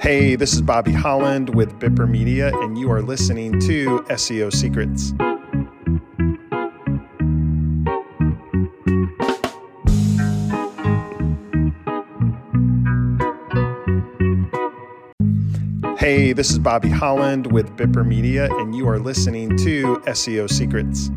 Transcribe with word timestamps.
Hey, 0.00 0.36
this 0.36 0.52
is 0.52 0.60
Bobby 0.60 0.92
Holland 0.92 1.54
with 1.54 1.78
Bipper 1.78 2.08
Media, 2.08 2.50
and 2.60 2.76
you 2.76 2.90
are 2.90 3.00
listening 3.00 3.58
to 3.60 4.00
SEO 4.10 4.52
Secrets. 4.52 5.12
Hey, 15.98 16.32
this 16.32 16.50
is 16.50 16.58
Bobby 16.58 16.90
Holland 16.90 17.50
with 17.50 17.74
Bipper 17.76 18.06
Media, 18.06 18.48
and 18.56 18.74
you 18.74 18.88
are 18.88 18.98
listening 18.98 19.56
to 19.58 20.02
SEO 20.06 20.50
Secrets. 20.50 21.10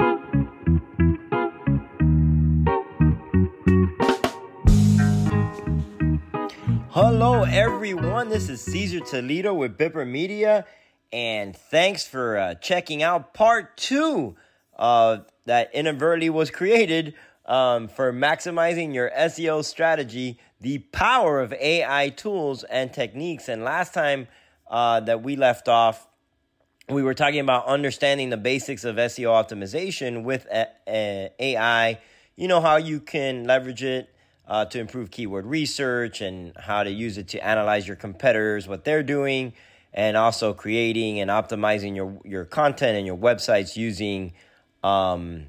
Hello, 7.44 7.56
everyone. 7.62 8.30
This 8.30 8.48
is 8.48 8.62
Cesar 8.62 9.02
Toledo 9.02 9.54
with 9.54 9.78
Bipper 9.78 10.08
Media, 10.08 10.66
and 11.12 11.54
thanks 11.54 12.08
for 12.08 12.38
uh, 12.38 12.56
checking 12.56 13.04
out 13.04 13.34
part 13.34 13.76
two 13.76 14.38
uh, 14.80 15.18
that 15.44 15.70
inadvertently 15.74 16.30
was 16.30 16.50
created 16.50 17.16
um, 17.46 17.90
for 17.90 18.14
maximizing 18.14 18.94
your 18.94 19.12
SEO 19.12 19.62
strategy, 19.66 20.40
the 20.62 20.80
power 20.94 21.42
of 21.42 21.52
AI 21.52 22.14
tools 22.16 22.64
and 22.64 22.94
techniques. 22.94 23.50
And 23.50 23.66
last 23.66 23.94
time 23.94 24.30
uh, 24.70 25.02
that 25.02 25.22
we 25.22 25.36
left 25.36 25.68
off, 25.68 26.08
we 26.88 27.04
were 27.04 27.14
talking 27.14 27.42
about 27.42 27.66
understanding 27.66 28.30
the 28.30 28.38
basics 28.38 28.86
of 28.86 28.96
SEO 28.96 29.28
optimization 29.28 30.24
with 30.24 30.46
a- 30.46 30.70
a- 30.88 31.32
AI. 31.40 32.00
You 32.38 32.48
know 32.48 32.62
how 32.62 32.78
you 32.78 33.02
can 33.02 33.44
leverage 33.44 33.84
it 33.84 34.13
uh, 34.48 34.66
to 34.66 34.80
improve 34.80 35.12
keyword 35.12 35.46
research 35.46 36.22
and 36.22 36.56
how 36.58 36.84
to 36.84 36.92
use 36.92 37.18
it 37.18 37.28
to 37.30 37.46
analyze 37.46 37.88
your 37.88 37.96
competitors, 37.96 38.68
what 38.68 38.84
they're 38.84 39.04
doing, 39.04 39.54
and 39.94 40.18
also 40.18 40.54
creating 40.54 41.20
and 41.20 41.30
optimizing 41.30 41.96
your, 41.96 42.20
your 42.26 42.46
content 42.46 42.98
and 42.98 43.06
your 43.06 43.18
websites 43.18 43.78
using 43.78 44.34
um, 44.84 45.46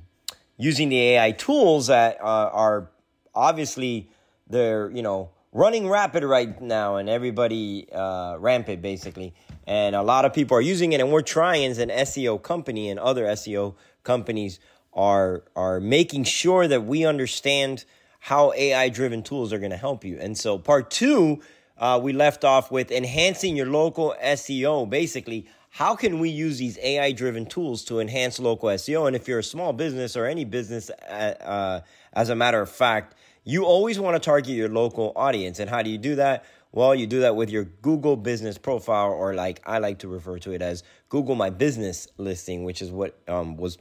using 0.56 0.88
the 0.88 1.00
AI 1.00 1.32
tools 1.32 1.88
that 1.88 2.20
uh, 2.20 2.50
are 2.52 2.90
obviously 3.34 4.08
they're 4.48 4.90
you 4.90 5.02
know 5.02 5.30
running 5.52 5.88
rapid 5.88 6.24
right 6.24 6.60
now 6.60 6.96
and 6.96 7.08
everybody 7.08 7.88
uh, 7.92 8.36
rampant 8.38 8.82
basically. 8.82 9.34
And 9.66 9.96
a 9.96 10.02
lot 10.02 10.24
of 10.24 10.34
people 10.34 10.56
are 10.56 10.60
using 10.60 10.92
it 10.92 11.00
and 11.00 11.10
we're 11.10 11.22
trying 11.22 11.64
as 11.70 11.78
an 11.78 11.88
SEO 11.88 12.42
company 12.42 12.90
and 12.90 13.00
other 13.00 13.24
SEO 13.24 13.74
companies 14.02 14.60
are 14.92 15.44
are 15.56 15.80
making 15.80 16.24
sure 16.24 16.68
that 16.68 16.84
we 16.84 17.04
understand 17.04 17.84
how 18.24 18.54
AI 18.54 18.88
driven 18.88 19.22
tools 19.22 19.52
are 19.52 19.58
going 19.58 19.70
to 19.70 19.76
help 19.76 20.02
you. 20.02 20.16
And 20.18 20.36
so, 20.38 20.56
part 20.56 20.90
two, 20.90 21.42
uh, 21.76 22.00
we 22.02 22.14
left 22.14 22.42
off 22.42 22.70
with 22.70 22.90
enhancing 22.90 23.54
your 23.54 23.66
local 23.66 24.14
SEO. 24.24 24.88
Basically, 24.88 25.46
how 25.68 25.94
can 25.94 26.18
we 26.18 26.30
use 26.30 26.56
these 26.56 26.78
AI 26.78 27.12
driven 27.12 27.44
tools 27.44 27.84
to 27.84 28.00
enhance 28.00 28.38
local 28.38 28.70
SEO? 28.70 29.06
And 29.06 29.14
if 29.14 29.28
you're 29.28 29.40
a 29.40 29.44
small 29.44 29.74
business 29.74 30.16
or 30.16 30.24
any 30.24 30.46
business, 30.46 30.88
uh, 30.88 31.34
uh, 31.38 31.80
as 32.14 32.30
a 32.30 32.34
matter 32.34 32.62
of 32.62 32.70
fact, 32.70 33.14
you 33.44 33.66
always 33.66 34.00
want 34.00 34.14
to 34.14 34.20
target 34.20 34.54
your 34.54 34.70
local 34.70 35.12
audience. 35.16 35.58
And 35.58 35.68
how 35.68 35.82
do 35.82 35.90
you 35.90 35.98
do 35.98 36.14
that? 36.14 36.46
Well, 36.72 36.94
you 36.94 37.06
do 37.06 37.20
that 37.20 37.36
with 37.36 37.50
your 37.50 37.64
Google 37.64 38.16
business 38.16 38.56
profile, 38.56 39.12
or 39.12 39.34
like 39.34 39.60
I 39.66 39.80
like 39.80 39.98
to 39.98 40.08
refer 40.08 40.38
to 40.38 40.52
it 40.52 40.62
as 40.62 40.82
Google 41.10 41.34
My 41.34 41.50
Business 41.50 42.08
listing, 42.16 42.64
which 42.64 42.80
is 42.80 42.90
what 42.90 43.18
um, 43.28 43.58
was 43.58 43.76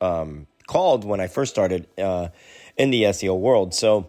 um, 0.00 0.46
called 0.68 1.04
when 1.04 1.18
I 1.18 1.26
first 1.26 1.52
started 1.52 1.88
uh, 1.98 2.28
in 2.78 2.90
the 2.90 3.02
SEO 3.02 3.38
world. 3.38 3.74
So, 3.74 4.08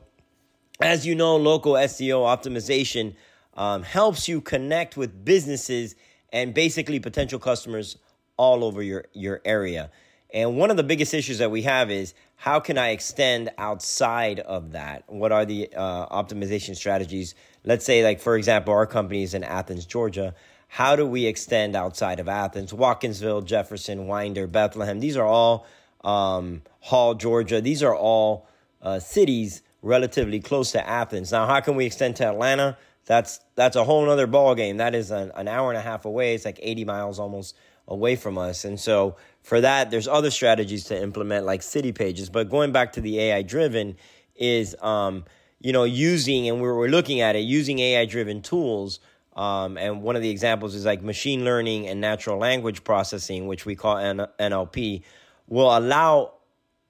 as 0.80 1.06
you 1.06 1.16
know, 1.16 1.36
local 1.36 1.74
SEO 1.74 2.22
optimization 2.22 3.16
um, 3.56 3.84
helps 3.84 4.30
you 4.30 4.40
connect 4.40 4.96
with 4.96 5.26
businesses 5.26 5.96
and 6.32 6.54
basically 6.54 7.00
potential 7.00 7.40
customers 7.40 7.98
all 8.38 8.64
over 8.64 8.82
your, 8.82 9.06
your 9.12 9.42
area. 9.44 9.92
And 10.32 10.58
one 10.58 10.70
of 10.70 10.78
the 10.78 10.84
biggest 10.84 11.14
issues 11.14 11.40
that 11.40 11.52
we 11.52 11.64
have 11.64 11.90
is 11.90 12.14
how 12.36 12.60
can 12.60 12.78
I 12.78 12.90
extend 12.90 13.50
outside 13.58 14.40
of 14.40 14.72
that? 14.72 15.04
What 15.08 15.32
are 15.32 15.44
the 15.44 15.70
uh, 15.76 16.08
optimization 16.08 16.76
strategies? 16.76 17.36
Let's 17.66 17.84
say, 17.84 18.04
like, 18.04 18.22
for 18.22 18.38
example, 18.38 18.74
our 18.74 18.86
company 18.86 19.24
is 19.24 19.34
in 19.34 19.44
Athens, 19.44 19.86
Georgia. 19.86 20.36
How 20.70 20.96
do 20.96 21.06
we 21.06 21.26
extend 21.26 21.76
outside 21.76 22.20
of 22.20 22.30
Athens? 22.30 22.72
Watkinsville, 22.72 23.44
Jefferson, 23.44 24.08
Winder, 24.08 24.46
Bethlehem. 24.48 25.00
These 25.00 25.18
are 25.18 25.26
all 25.26 25.66
um, 26.04 26.62
Hall, 26.80 27.16
Georgia. 27.16 27.60
These 27.60 27.84
are 27.84 27.96
all 27.96 28.48
uh, 28.82 29.00
cities 29.00 29.62
relatively 29.82 30.40
close 30.40 30.72
to 30.74 30.88
Athens. 30.88 31.32
Now, 31.32 31.48
how 31.48 31.60
can 31.62 31.76
we 31.76 31.86
extend 31.86 32.16
to 32.18 32.28
Atlanta? 32.28 32.78
That's 33.06 33.40
that's 33.56 33.76
a 33.76 33.84
whole 33.84 34.08
other 34.10 34.28
ball 34.28 34.56
game. 34.56 34.78
That 34.78 34.94
is 34.94 35.12
an, 35.12 35.32
an 35.36 35.48
hour 35.48 35.70
and 35.70 35.78
a 35.78 35.82
half 35.82 36.06
away. 36.06 36.36
It's 36.36 36.46
like 36.46 36.60
80 36.62 36.86
miles 36.86 37.20
almost 37.20 37.56
away 37.88 38.16
from 38.16 38.38
us. 38.38 38.66
And 38.66 38.80
so 38.80 39.18
for 39.42 39.60
that, 39.62 39.90
there's 39.90 40.08
other 40.08 40.32
strategies 40.32 40.86
to 40.86 41.02
implement 41.02 41.46
like 41.46 41.64
city 41.64 41.92
pages. 41.92 42.30
But 42.30 42.50
going 42.50 42.72
back 42.72 42.94
to 42.94 43.02
the 43.02 43.20
AI 43.20 43.42
driven 43.42 43.98
is, 44.36 44.76
um, 44.82 45.26
you 45.60 45.74
know, 45.74 45.84
using, 45.84 46.48
and 46.48 46.62
we're, 46.62 46.76
we're 46.76 46.88
looking 46.88 47.20
at 47.22 47.36
it, 47.36 47.40
using 47.40 47.80
AI 47.80 48.06
driven 48.06 48.42
tools. 48.42 49.00
Um, 49.36 49.78
and 49.78 50.04
one 50.04 50.16
of 50.16 50.22
the 50.22 50.30
examples 50.30 50.76
is 50.76 50.86
like 50.86 51.02
machine 51.02 51.44
learning 51.44 51.88
and 51.88 52.00
natural 52.00 52.38
language 52.38 52.84
processing, 52.84 53.48
which 53.48 53.66
we 53.66 53.76
call 53.76 53.96
NLP, 53.96 55.02
will 55.48 55.76
allow 55.76 56.34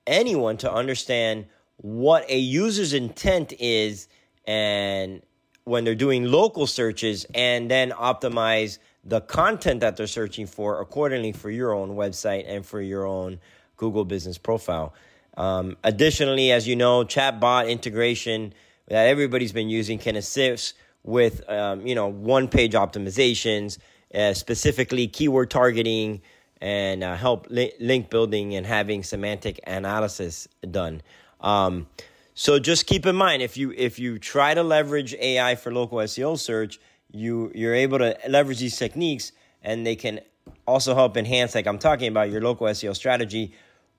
anyone 0.06 0.58
to 0.58 0.72
understand 0.72 1.46
what 1.82 2.30
a 2.30 2.38
user's 2.38 2.94
intent 2.94 3.54
is 3.60 4.08
and 4.46 5.22
when 5.64 5.84
they're 5.84 5.96
doing 5.96 6.26
local 6.26 6.68
searches 6.68 7.26
and 7.34 7.70
then 7.72 7.92
optimize 7.92 8.80
the 9.06 9.22
content 9.22 9.80
that 9.80 9.96
they're 9.96 10.08
searching 10.08 10.46
for 10.46 10.82
accordingly 10.82 11.32
for 11.32 11.50
your 11.50 11.74
own 11.74 11.92
website 11.92 12.46
and 12.48 12.66
for 12.66 12.82
your 12.82 13.06
own 13.06 13.40
Google 13.78 14.04
business 14.04 14.38
profile. 14.38 14.94
Um, 15.38 15.78
additionally, 15.84 16.52
as 16.52 16.68
you 16.68 16.76
know, 16.76 17.06
chatbot 17.06 17.70
integration 17.70 18.54
that 18.88 19.08
everybody's 19.08 19.54
been 19.54 19.70
using 19.70 19.98
can 19.98 20.16
assist 20.16 20.74
with 21.04 21.48
um, 21.50 21.86
you 21.88 21.96
know 21.96 22.10
on 22.30 22.50
page 22.50 22.74
optimizations, 22.74 23.78
uh, 24.14 24.34
specifically 24.34 25.08
keyword 25.08 25.50
targeting 25.50 26.22
and 26.60 27.04
uh, 27.04 27.16
help 27.16 27.48
li- 27.50 27.72
link 27.80 28.10
building 28.10 28.56
and 28.56 28.66
having 28.66 29.02
semantic 29.02 29.62
analysis 29.66 30.48
done. 30.72 31.02
Um, 31.42 31.88
so 32.34 32.60
just 32.60 32.86
keep 32.86 33.06
in 33.06 33.16
mind 33.16 33.42
if 33.42 33.58
you 33.58 33.74
if 33.76 34.00
you 34.00 34.18
try 34.18 34.54
to 34.54 34.64
leverage 34.64 35.14
AI 35.16 35.56
for 35.56 35.74
local 35.74 35.98
SEO 36.00 36.38
search, 36.38 36.80
you 37.12 37.52
you're 37.54 37.76
able 37.76 37.98
to 37.98 38.18
leverage 38.28 38.60
these 38.60 38.78
techniques 38.78 39.32
and 39.62 39.86
they 39.86 39.96
can 39.96 40.22
also 40.68 40.96
help 40.96 41.18
enhance 41.18 41.56
like 41.56 41.68
I'm 41.68 41.80
talking 41.80 42.08
about 42.08 42.32
your 42.32 42.42
local 42.42 42.68
SEO 42.68 42.96
strategy. 42.96 43.54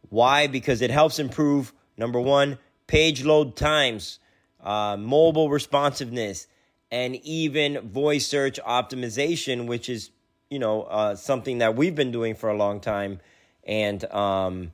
Why? 0.08 0.46
Because 0.46 0.80
it 0.80 0.90
helps 0.90 1.18
improve 1.18 1.72
number 1.96 2.20
one 2.20 2.58
page 2.86 3.24
load 3.24 3.56
times, 3.56 4.18
uh, 4.60 4.96
mobile 4.98 5.50
responsiveness, 5.50 6.46
and 6.90 7.16
even 7.16 7.88
voice 7.88 8.26
search 8.26 8.58
optimization, 8.66 9.66
which 9.66 9.88
is 9.88 10.10
you 10.48 10.58
know 10.58 10.82
uh, 10.84 11.14
something 11.14 11.58
that 11.58 11.76
we've 11.76 11.94
been 11.94 12.10
doing 12.10 12.34
for 12.34 12.48
a 12.48 12.56
long 12.56 12.80
time, 12.80 13.20
and 13.64 14.04
um, 14.12 14.72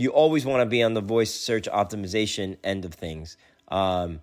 you 0.00 0.10
always 0.10 0.46
want 0.46 0.62
to 0.62 0.66
be 0.66 0.82
on 0.82 0.94
the 0.94 1.00
voice 1.00 1.32
search 1.32 1.68
optimization 1.68 2.56
end 2.64 2.84
of 2.84 2.94
things. 2.94 3.36
Um, 3.68 4.20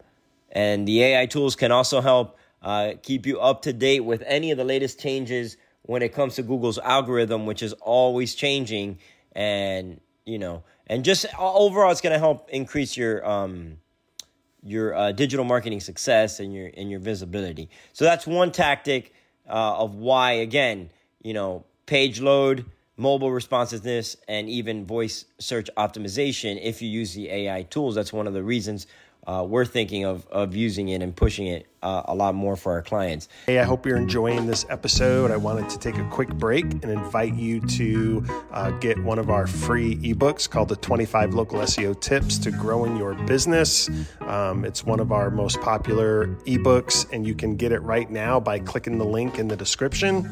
and 0.52 0.88
the 0.88 1.04
AI 1.04 1.26
tools 1.28 1.56
can 1.56 1.72
also 1.72 2.02
help 2.02 2.38
uh, 2.62 2.94
keep 3.04 3.26
you 3.26 3.40
up 3.40 3.62
to 3.64 3.74
date 3.74 4.02
with 4.02 4.24
any 4.26 4.52
of 4.52 4.58
the 4.58 4.64
latest 4.64 5.00
changes 5.00 5.58
when 5.84 6.02
it 6.02 6.14
comes 6.14 6.36
to 6.36 6.44
Google's 6.44 6.80
algorithm, 6.80 7.46
which 7.46 7.62
is 7.62 7.74
always 7.74 8.34
changing. 8.34 8.98
And 9.34 10.02
you 10.26 10.40
know, 10.40 10.64
and 10.88 11.06
just 11.06 11.26
overall, 11.38 11.92
it's 11.92 12.02
going 12.02 12.14
to 12.14 12.20
help 12.20 12.50
increase 12.50 12.98
your 12.98 13.26
um, 13.28 13.78
your 14.64 14.96
uh, 14.96 15.12
digital 15.12 15.46
marketing 15.46 15.80
success 15.80 16.40
and 16.40 16.54
your 16.54 16.72
and 16.76 16.90
your 16.90 17.00
visibility. 17.00 17.70
So 17.94 18.04
that's 18.04 18.26
one 18.26 18.52
tactic 18.52 19.14
uh, 19.48 19.78
of 19.78 19.96
why, 19.96 20.32
again, 20.34 20.90
you 21.22 21.34
know, 21.34 21.66
page 21.86 22.20
load 22.20 22.66
mobile 22.98 23.32
responsiveness, 23.32 24.18
and 24.28 24.50
even 24.50 24.86
voice 24.86 25.26
search 25.40 25.70
optimization 25.78 26.60
if 26.62 26.82
you 26.82 26.90
use 26.90 27.14
the 27.14 27.30
AI 27.30 27.64
tools. 27.64 27.96
That's 27.96 28.12
one 28.12 28.28
of 28.28 28.34
the 28.34 28.44
reasons 28.44 28.88
uh, 29.28 29.44
we're 29.48 29.66
thinking 29.66 30.06
of, 30.06 30.26
of 30.28 30.56
using 30.56 30.88
it 30.90 31.02
and 31.02 31.14
pushing 31.14 31.48
it 31.48 31.68
uh, 31.84 32.02
a 32.06 32.16
lot 32.16 32.34
more 32.34 32.56
for 32.56 32.72
our 32.72 32.82
clients. 32.82 33.28
Hey, 33.46 33.60
I 33.60 33.64
hope 33.64 33.86
you're 33.86 33.98
enjoying 33.98 34.48
this 34.48 34.66
episode. 34.70 35.32
I 35.32 35.38
wanted 35.38 35.70
to 35.70 35.78
take 35.78 35.98
a 35.98 36.10
quick 36.10 36.30
break 36.30 36.64
and 36.64 36.86
invite 36.86 37.36
you 37.36 37.60
to 37.60 38.26
uh, 38.52 38.72
get 38.72 38.98
one 39.04 39.20
of 39.20 39.30
our 39.30 39.46
free 39.46 39.98
ebooks 39.98 40.50
called 40.50 40.70
the 40.70 40.78
25 40.78 41.34
Local 41.34 41.60
SEO 41.60 42.00
Tips 42.00 42.38
to 42.40 42.52
Growing 42.52 42.96
Your 42.96 43.16
Business. 43.26 43.90
Um, 44.22 44.64
it's 44.64 44.86
one 44.86 45.02
of 45.02 45.12
our 45.12 45.30
most 45.30 45.60
popular 45.60 46.28
ebooks, 46.46 47.06
and 47.12 47.28
you 47.28 47.36
can 47.36 47.58
get 47.58 47.74
it 47.74 47.82
right 47.82 48.10
now 48.10 48.40
by 48.40 48.60
clicking 48.60 48.98
the 48.98 49.06
link 49.06 49.40
in 49.40 49.50
the 49.50 49.58
description. 49.58 50.32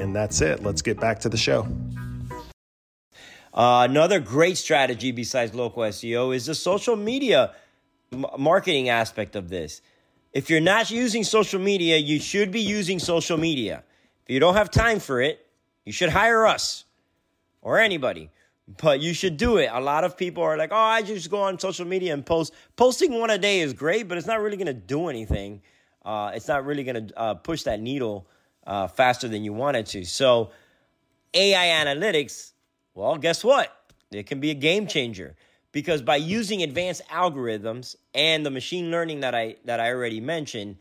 And 0.00 0.14
that's 0.16 0.40
it. 0.40 0.62
Let's 0.62 0.82
get 0.82 0.98
back 0.98 1.20
to 1.20 1.28
the 1.28 1.36
show. 1.36 1.66
Uh, 3.54 3.86
another 3.88 4.18
great 4.18 4.56
strategy 4.56 5.12
besides 5.12 5.54
local 5.54 5.82
SEO 5.82 6.34
is 6.34 6.46
the 6.46 6.54
social 6.54 6.96
media 6.96 7.54
m- 8.10 8.24
marketing 8.38 8.88
aspect 8.88 9.36
of 9.36 9.48
this. 9.48 9.82
if 10.32 10.48
you're 10.48 10.60
not 10.60 10.90
using 10.90 11.24
social 11.24 11.60
media, 11.60 11.98
you 11.98 12.18
should 12.18 12.50
be 12.50 12.60
using 12.60 12.98
social 12.98 13.36
media. 13.36 13.84
If 14.24 14.32
you 14.32 14.40
don't 14.40 14.54
have 14.54 14.70
time 14.70 14.98
for 14.98 15.20
it, 15.20 15.46
you 15.84 15.92
should 15.92 16.08
hire 16.08 16.46
us 16.46 16.84
or 17.60 17.78
anybody. 17.78 18.30
But 18.66 19.00
you 19.00 19.12
should 19.12 19.36
do 19.36 19.58
it. 19.58 19.68
A 19.70 19.80
lot 19.80 20.04
of 20.04 20.16
people 20.16 20.42
are 20.42 20.56
like, 20.56 20.70
oh, 20.72 20.76
I 20.76 21.02
just 21.02 21.30
go 21.30 21.42
on 21.42 21.58
social 21.58 21.84
media 21.84 22.14
and 22.14 22.24
post. 22.24 22.54
Posting 22.76 23.18
one 23.18 23.28
a 23.28 23.36
day 23.36 23.60
is 23.60 23.74
great, 23.74 24.08
but 24.08 24.16
it's 24.16 24.26
not 24.26 24.40
really 24.40 24.56
going 24.56 24.68
to 24.68 24.72
do 24.72 25.08
anything. 25.08 25.60
Uh, 26.02 26.32
it's 26.34 26.48
not 26.48 26.64
really 26.64 26.84
going 26.84 27.08
to 27.08 27.18
uh, 27.18 27.34
push 27.34 27.64
that 27.64 27.80
needle 27.80 28.26
uh, 28.66 28.86
faster 28.86 29.28
than 29.28 29.44
you 29.44 29.52
wanted 29.52 29.86
to. 29.86 30.04
So, 30.04 30.50
AI 31.34 31.84
analytics, 31.84 32.52
well, 32.94 33.16
guess 33.16 33.42
what? 33.42 33.74
It 34.10 34.26
can 34.26 34.40
be 34.40 34.50
a 34.50 34.54
game 34.54 34.86
changer 34.86 35.34
because 35.72 36.02
by 36.02 36.16
using 36.16 36.62
advanced 36.62 37.02
algorithms 37.08 37.96
and 38.14 38.44
the 38.44 38.50
machine 38.50 38.90
learning 38.90 39.20
that 39.20 39.34
I 39.34 39.56
that 39.64 39.80
I 39.80 39.90
already 39.90 40.20
mentioned, 40.20 40.76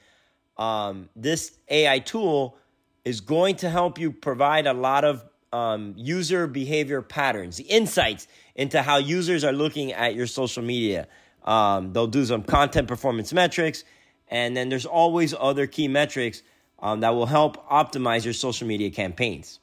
um, 0.57 1.09
this 1.15 1.57
AI 1.69 1.99
tool 1.99 2.57
is 3.05 3.21
going 3.21 3.55
to 3.57 3.69
help 3.69 3.97
you 3.97 4.11
provide 4.11 4.67
a 4.67 4.73
lot 4.73 5.03
of 5.03 5.23
um, 5.53 5.93
user 5.97 6.47
behavior 6.47 7.01
patterns, 7.01 7.57
the 7.57 7.63
insights 7.63 8.27
into 8.55 8.81
how 8.81 8.97
users 8.97 9.43
are 9.43 9.51
looking 9.51 9.91
at 9.91 10.15
your 10.15 10.27
social 10.27 10.63
media. 10.63 11.07
Um, 11.43 11.93
they'll 11.93 12.07
do 12.07 12.23
some 12.25 12.43
content 12.43 12.87
performance 12.87 13.33
metrics, 13.33 13.83
and 14.27 14.55
then 14.55 14.69
there's 14.69 14.85
always 14.85 15.33
other 15.37 15.67
key 15.67 15.87
metrics 15.87 16.43
um, 16.81 17.01
that 17.01 17.13
will 17.13 17.25
help 17.25 17.67
optimize 17.69 18.23
your 18.23 18.33
social 18.33 18.67
media 18.67 18.89
campaigns. 18.89 19.59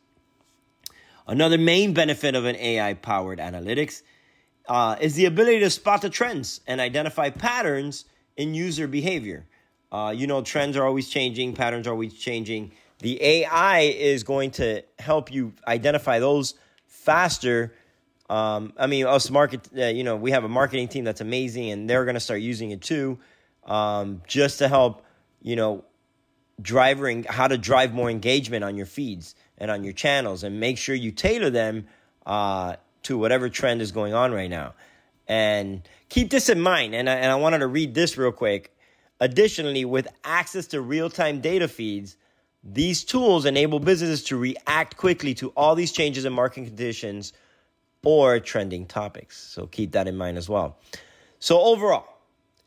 Another 1.27 1.59
main 1.59 1.93
benefit 1.93 2.35
of 2.35 2.45
an 2.45 2.57
AI 2.57 2.95
powered 2.95 3.39
analytics 3.39 4.03
uh, 4.69 4.97
is 5.01 5.15
the 5.15 5.27
ability 5.27 5.61
to 5.61 5.71
spot 5.71 6.03
the 6.03 6.11
trends 6.11 6.61
and 6.67 6.81
identify 6.81 7.31
patterns 7.31 8.05
in 8.37 8.55
user 8.55 8.87
behavior. 8.87 9.47
Uh, 9.91 10.13
you 10.15 10.27
know, 10.27 10.43
trends 10.43 10.77
are 10.77 10.87
always 10.87 11.09
changing, 11.09 11.55
patterns 11.55 11.87
are 11.87 11.91
always 11.91 12.15
changing. 12.15 12.73
The 13.01 13.23
AI 13.23 13.81
is 13.81 14.23
going 14.23 14.53
to 14.53 14.83
help 14.99 15.33
you 15.33 15.53
identify 15.67 16.19
those 16.19 16.55
faster. 16.87 17.75
Um, 18.29 18.73
I 18.79 18.87
mean, 18.87 19.07
us 19.07 19.31
market, 19.31 19.69
uh, 19.77 19.87
you 19.87 20.05
know, 20.05 20.17
we 20.17 20.31
have 20.33 20.45
a 20.45 20.49
marketing 20.49 20.89
team 20.89 21.05
that's 21.05 21.21
amazing, 21.21 21.71
and 21.71 21.89
they're 21.89 22.05
going 22.05 22.15
to 22.15 22.21
start 22.21 22.41
using 22.41 22.71
it 22.71 22.83
too, 22.83 23.19
um, 23.65 24.23
just 24.27 24.59
to 24.59 24.69
help, 24.69 25.05
you 25.41 25.57
know, 25.57 25.85
driving 26.61 27.25
how 27.25 27.49
to 27.49 27.59
drive 27.59 27.93
more 27.93 28.11
engagement 28.11 28.65
on 28.65 28.77
your 28.77 28.87
feeds 28.87 29.35
and 29.59 29.71
on 29.71 29.85
your 29.85 29.93
channels, 29.93 30.45
and 30.45 30.61
make 30.61 30.79
sure 30.79 30.95
you 30.95 31.11
tailor 31.11 31.51
them 31.51 31.87
uh, 32.27 32.77
to 33.03 33.19
whatever 33.19 33.49
trend 33.49 33.81
is 33.81 33.93
going 33.93 34.15
on 34.15 34.33
right 34.33 34.51
now. 34.51 34.75
And 35.27 35.83
keep 36.09 36.31
this 36.31 36.49
in 36.49 36.61
mind. 36.61 36.95
And 36.95 37.09
I, 37.09 37.15
and 37.15 37.31
I 37.31 37.37
wanted 37.37 37.59
to 37.59 37.67
read 37.67 37.95
this 37.95 38.17
real 38.17 38.33
quick. 38.33 38.75
Additionally, 39.21 39.85
with 39.85 40.09
access 40.25 40.67
to 40.69 40.81
real 40.81 41.11
time 41.11 41.41
data 41.41 41.69
feeds, 41.69 42.17
these 42.63 43.05
tools 43.05 43.45
enable 43.45 43.81
businesses 43.81 44.23
to 44.25 44.37
react 44.37 44.97
quickly 44.97 45.35
to 45.35 45.49
all 45.51 45.75
these 45.75 45.93
changes 45.93 46.25
in 46.25 46.33
market 46.33 46.65
conditions 46.67 47.33
or 48.05 48.41
trending 48.41 48.87
topics. 48.87 49.39
So 49.39 49.67
keep 49.67 49.93
that 49.93 50.07
in 50.07 50.17
mind 50.17 50.39
as 50.39 50.49
well. 50.49 50.79
So, 51.41 51.61
overall, 51.61 52.07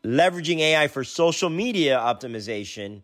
leveraging 0.03 0.59
AI 0.59 0.87
for 0.87 1.03
social 1.03 1.49
media 1.49 1.97
optimization 1.97 3.01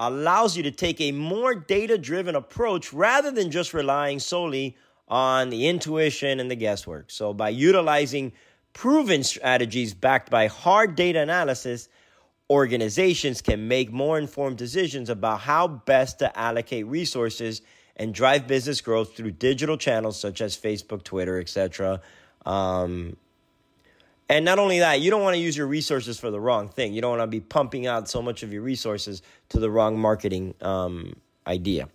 allows 0.00 0.56
you 0.56 0.62
to 0.62 0.70
take 0.70 1.00
a 1.00 1.12
more 1.12 1.54
data 1.54 1.98
driven 1.98 2.34
approach 2.34 2.92
rather 2.92 3.30
than 3.30 3.50
just 3.50 3.74
relying 3.74 4.18
solely 4.18 4.76
on 5.08 5.50
the 5.50 5.68
intuition 5.68 6.40
and 6.40 6.50
the 6.50 6.56
guesswork. 6.56 7.10
So, 7.10 7.34
by 7.34 7.50
utilizing 7.50 8.32
proven 8.72 9.22
strategies 9.22 9.92
backed 9.92 10.30
by 10.30 10.46
hard 10.46 10.96
data 10.96 11.20
analysis, 11.20 11.88
organizations 12.48 13.42
can 13.42 13.68
make 13.68 13.92
more 13.92 14.18
informed 14.18 14.56
decisions 14.56 15.10
about 15.10 15.40
how 15.40 15.68
best 15.68 16.18
to 16.20 16.38
allocate 16.38 16.86
resources 16.86 17.60
and 17.96 18.14
drive 18.14 18.46
business 18.46 18.80
growth 18.80 19.14
through 19.14 19.32
digital 19.32 19.76
channels 19.76 20.18
such 20.18 20.40
as 20.40 20.56
Facebook, 20.56 21.02
Twitter, 21.02 21.38
etc. 21.38 22.00
Um, 22.46 23.16
and 24.30 24.44
not 24.44 24.60
only 24.60 24.78
that, 24.78 25.00
you 25.00 25.10
don't 25.10 25.22
want 25.22 25.34
to 25.34 25.40
use 25.40 25.56
your 25.56 25.66
resources 25.66 26.16
for 26.20 26.30
the 26.30 26.38
wrong 26.38 26.68
thing. 26.68 26.94
You 26.94 27.00
don't 27.00 27.18
want 27.18 27.22
to 27.22 27.26
be 27.26 27.40
pumping 27.40 27.88
out 27.88 28.08
so 28.08 28.22
much 28.22 28.44
of 28.44 28.52
your 28.52 28.62
resources 28.62 29.22
to 29.48 29.58
the 29.58 29.68
wrong 29.68 29.98
marketing 29.98 30.54
um, 30.60 31.14
idea. 31.48 31.88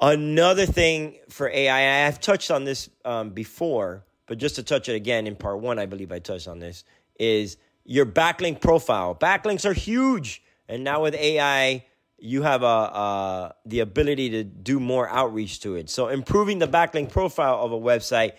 Another 0.00 0.66
thing 0.66 1.14
for 1.28 1.48
AI, 1.48 1.76
I 1.76 2.04
have 2.06 2.20
touched 2.20 2.50
on 2.50 2.64
this 2.64 2.90
um, 3.04 3.30
before, 3.30 4.04
but 4.26 4.38
just 4.38 4.56
to 4.56 4.64
touch 4.64 4.88
it 4.88 4.96
again 4.96 5.28
in 5.28 5.36
part 5.36 5.60
one, 5.60 5.78
I 5.78 5.86
believe 5.86 6.10
I 6.10 6.18
touched 6.18 6.48
on 6.48 6.58
this, 6.58 6.82
is 7.20 7.56
your 7.84 8.04
backlink 8.04 8.60
profile. 8.60 9.14
Backlinks 9.14 9.64
are 9.64 9.74
huge. 9.74 10.42
And 10.68 10.82
now 10.82 11.04
with 11.04 11.14
AI, 11.14 11.84
you 12.18 12.42
have 12.42 12.64
a, 12.64 13.54
the 13.64 13.78
ability 13.78 14.30
to 14.30 14.42
do 14.42 14.80
more 14.80 15.08
outreach 15.08 15.60
to 15.60 15.76
it. 15.76 15.88
So 15.88 16.08
improving 16.08 16.58
the 16.58 16.66
backlink 16.66 17.10
profile 17.10 17.64
of 17.64 17.70
a 17.70 17.78
website, 17.78 18.32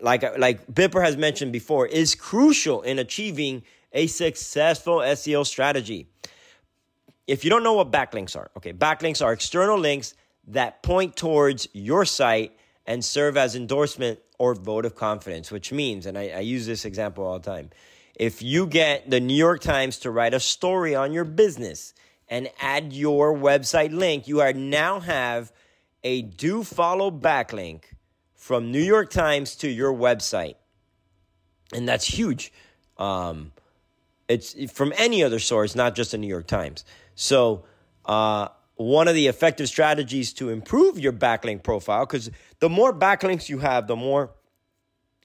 like, 0.00 0.38
like 0.38 0.66
Bipper 0.66 1.02
has 1.02 1.16
mentioned 1.16 1.52
before, 1.52 1.86
is 1.86 2.14
crucial 2.14 2.82
in 2.82 2.98
achieving 2.98 3.62
a 3.92 4.06
successful 4.06 4.98
SEO 4.98 5.46
strategy. 5.46 6.08
If 7.26 7.44
you 7.44 7.50
don't 7.50 7.62
know 7.62 7.74
what 7.74 7.90
backlinks 7.90 8.36
are, 8.36 8.50
okay, 8.56 8.72
backlinks 8.72 9.24
are 9.24 9.32
external 9.32 9.78
links 9.78 10.14
that 10.48 10.82
point 10.82 11.16
towards 11.16 11.68
your 11.72 12.04
site 12.04 12.56
and 12.86 13.04
serve 13.04 13.36
as 13.36 13.56
endorsement 13.56 14.18
or 14.38 14.54
vote 14.54 14.84
of 14.84 14.94
confidence, 14.94 15.50
which 15.50 15.72
means, 15.72 16.06
and 16.06 16.18
I, 16.18 16.28
I, 16.28 16.40
use 16.40 16.66
this 16.66 16.84
example 16.84 17.24
all 17.24 17.38
the 17.38 17.50
time, 17.50 17.70
if 18.14 18.42
you 18.42 18.66
get 18.66 19.08
the 19.08 19.20
New 19.20 19.34
York 19.34 19.60
Times 19.60 19.98
to 20.00 20.10
write 20.10 20.34
a 20.34 20.40
story 20.40 20.94
on 20.94 21.12
your 21.12 21.24
business 21.24 21.94
and 22.28 22.50
add 22.60 22.92
your 22.92 23.34
website 23.34 23.92
link, 23.92 24.28
you 24.28 24.40
are 24.40 24.52
now 24.52 25.00
have 25.00 25.52
a 26.02 26.22
do 26.22 26.62
follow 26.62 27.10
backlink 27.10 27.84
from 28.44 28.70
New 28.70 28.82
York 28.82 29.08
Times 29.08 29.56
to 29.56 29.68
your 29.70 29.90
website. 29.90 30.56
And 31.72 31.88
that's 31.88 32.04
huge. 32.04 32.52
Um, 32.98 33.52
it's 34.28 34.70
from 34.70 34.92
any 34.98 35.24
other 35.24 35.38
source, 35.38 35.74
not 35.74 35.94
just 35.94 36.10
the 36.10 36.18
New 36.18 36.28
York 36.28 36.46
Times. 36.46 36.84
So, 37.14 37.64
uh, 38.04 38.48
one 38.74 39.08
of 39.08 39.14
the 39.14 39.28
effective 39.28 39.66
strategies 39.66 40.34
to 40.34 40.50
improve 40.50 40.98
your 40.98 41.14
backlink 41.14 41.62
profile 41.62 42.04
because 42.04 42.30
the 42.58 42.68
more 42.68 42.92
backlinks 42.92 43.48
you 43.48 43.60
have 43.60 43.86
the 43.86 43.96
more 43.96 44.32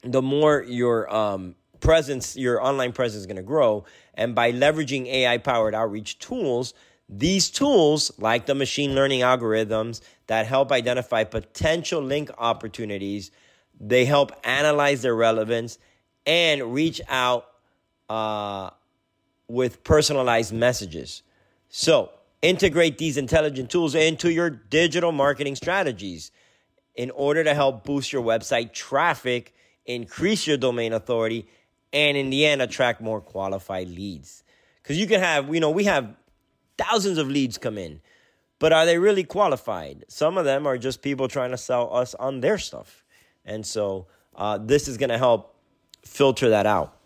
the 0.03 0.21
more 0.21 0.63
your 0.63 1.13
um, 1.13 1.55
presence 1.81 2.37
your 2.37 2.63
online 2.63 2.93
presence 2.93 3.19
is 3.21 3.25
going 3.25 3.35
to 3.35 3.41
grow 3.41 3.83
and 4.13 4.33
by 4.35 4.53
leveraging 4.53 5.07
ai 5.07 5.39
powered 5.39 5.73
outreach 5.73 6.19
tools 6.19 6.75
these 7.09 7.49
tools 7.49 8.11
like 8.19 8.45
the 8.45 8.55
machine 8.55 8.93
learning 8.93 9.21
algorithms 9.21 10.01
that 10.27 10.45
help 10.45 10.71
identify 10.71 11.23
potential 11.23 12.01
link 12.01 12.29
opportunities 12.37 13.31
they 13.79 14.05
help 14.05 14.31
analyze 14.43 15.01
their 15.01 15.15
relevance 15.15 15.79
and 16.25 16.73
reach 16.73 17.01
out 17.07 17.47
uh, 18.09 18.69
with 19.47 19.83
personalized 19.83 20.53
messages 20.53 21.23
so 21.69 22.11
Integrate 22.41 22.97
these 22.97 23.17
intelligent 23.17 23.69
tools 23.69 23.95
into 23.95 24.31
your 24.31 24.49
digital 24.49 25.11
marketing 25.11 25.57
strategies 25.57 26.31
in 26.95 27.11
order 27.11 27.43
to 27.43 27.53
help 27.53 27.83
boost 27.83 28.13
your 28.13 28.23
website 28.23 28.71
traffic, 28.71 29.53
increase 29.85 30.47
your 30.47 30.55
domain 30.55 30.93
authority, 30.93 31.49
and 31.91 32.15
in 32.15 32.29
the 32.29 32.45
end, 32.45 32.61
attract 32.61 33.01
more 33.01 33.19
qualified 33.19 33.89
leads. 33.89 34.45
Because 34.81 34.97
you 34.97 35.05
can 35.05 35.19
have, 35.19 35.53
you 35.53 35.59
know, 35.59 35.69
we 35.69 35.83
have 35.83 36.15
thousands 36.79 37.17
of 37.17 37.27
leads 37.29 37.57
come 37.57 37.77
in, 37.77 38.01
but 38.59 38.73
are 38.73 38.85
they 38.85 38.97
really 38.97 39.23
qualified? 39.23 40.05
Some 40.07 40.37
of 40.37 40.45
them 40.45 40.65
are 40.65 40.77
just 40.77 41.01
people 41.01 41.27
trying 41.27 41.51
to 41.51 41.57
sell 41.57 41.93
us 41.93 42.15
on 42.15 42.41
their 42.41 42.57
stuff. 42.57 43.03
And 43.45 43.65
so 43.65 44.07
uh, 44.35 44.57
this 44.57 44.87
is 44.87 44.97
going 44.97 45.09
to 45.09 45.17
help 45.17 45.55
filter 46.05 46.49
that 46.49 46.65
out. 46.65 46.97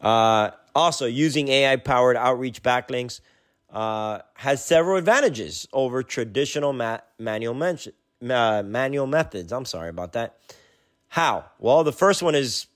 Uh, 0.00 0.50
also, 0.74 1.06
using 1.06 1.48
AI 1.48 1.76
powered 1.76 2.16
outreach 2.16 2.62
backlinks 2.62 3.20
uh, 3.70 4.20
has 4.34 4.64
several 4.64 4.96
advantages 4.96 5.68
over 5.72 6.02
traditional 6.02 6.72
ma- 6.72 6.98
manual, 7.18 7.54
men- 7.54 7.78
manual 8.20 9.06
methods. 9.06 9.52
I'm 9.52 9.64
sorry 9.64 9.90
about 9.90 10.12
that. 10.12 10.38
How? 11.08 11.46
Well, 11.58 11.84
the 11.84 11.92
first 11.92 12.22
one 12.22 12.34
is, 12.34 12.66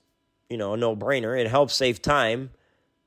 you 0.49 0.57
know, 0.57 0.73
a 0.73 0.77
no-brainer. 0.77 1.39
It 1.39 1.47
helps 1.47 1.73
save 1.73 2.01
time 2.01 2.51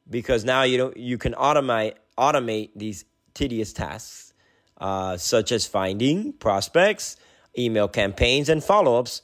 because 0.09 0.45
now 0.45 0.63
you 0.63 0.79
don't 0.79 0.97
you 0.97 1.19
can 1.19 1.35
automate 1.35 1.95
automate 2.17 2.71
these 2.75 3.05
tedious 3.39 3.73
tasks, 3.73 4.35
uh, 4.79 5.17
such 5.17 5.53
as 5.53 5.65
finding 5.65 6.33
prospects, 6.33 7.17
email 7.57 7.87
campaigns, 7.87 8.49
and 8.49 8.63
follow-ups. 8.63 9.23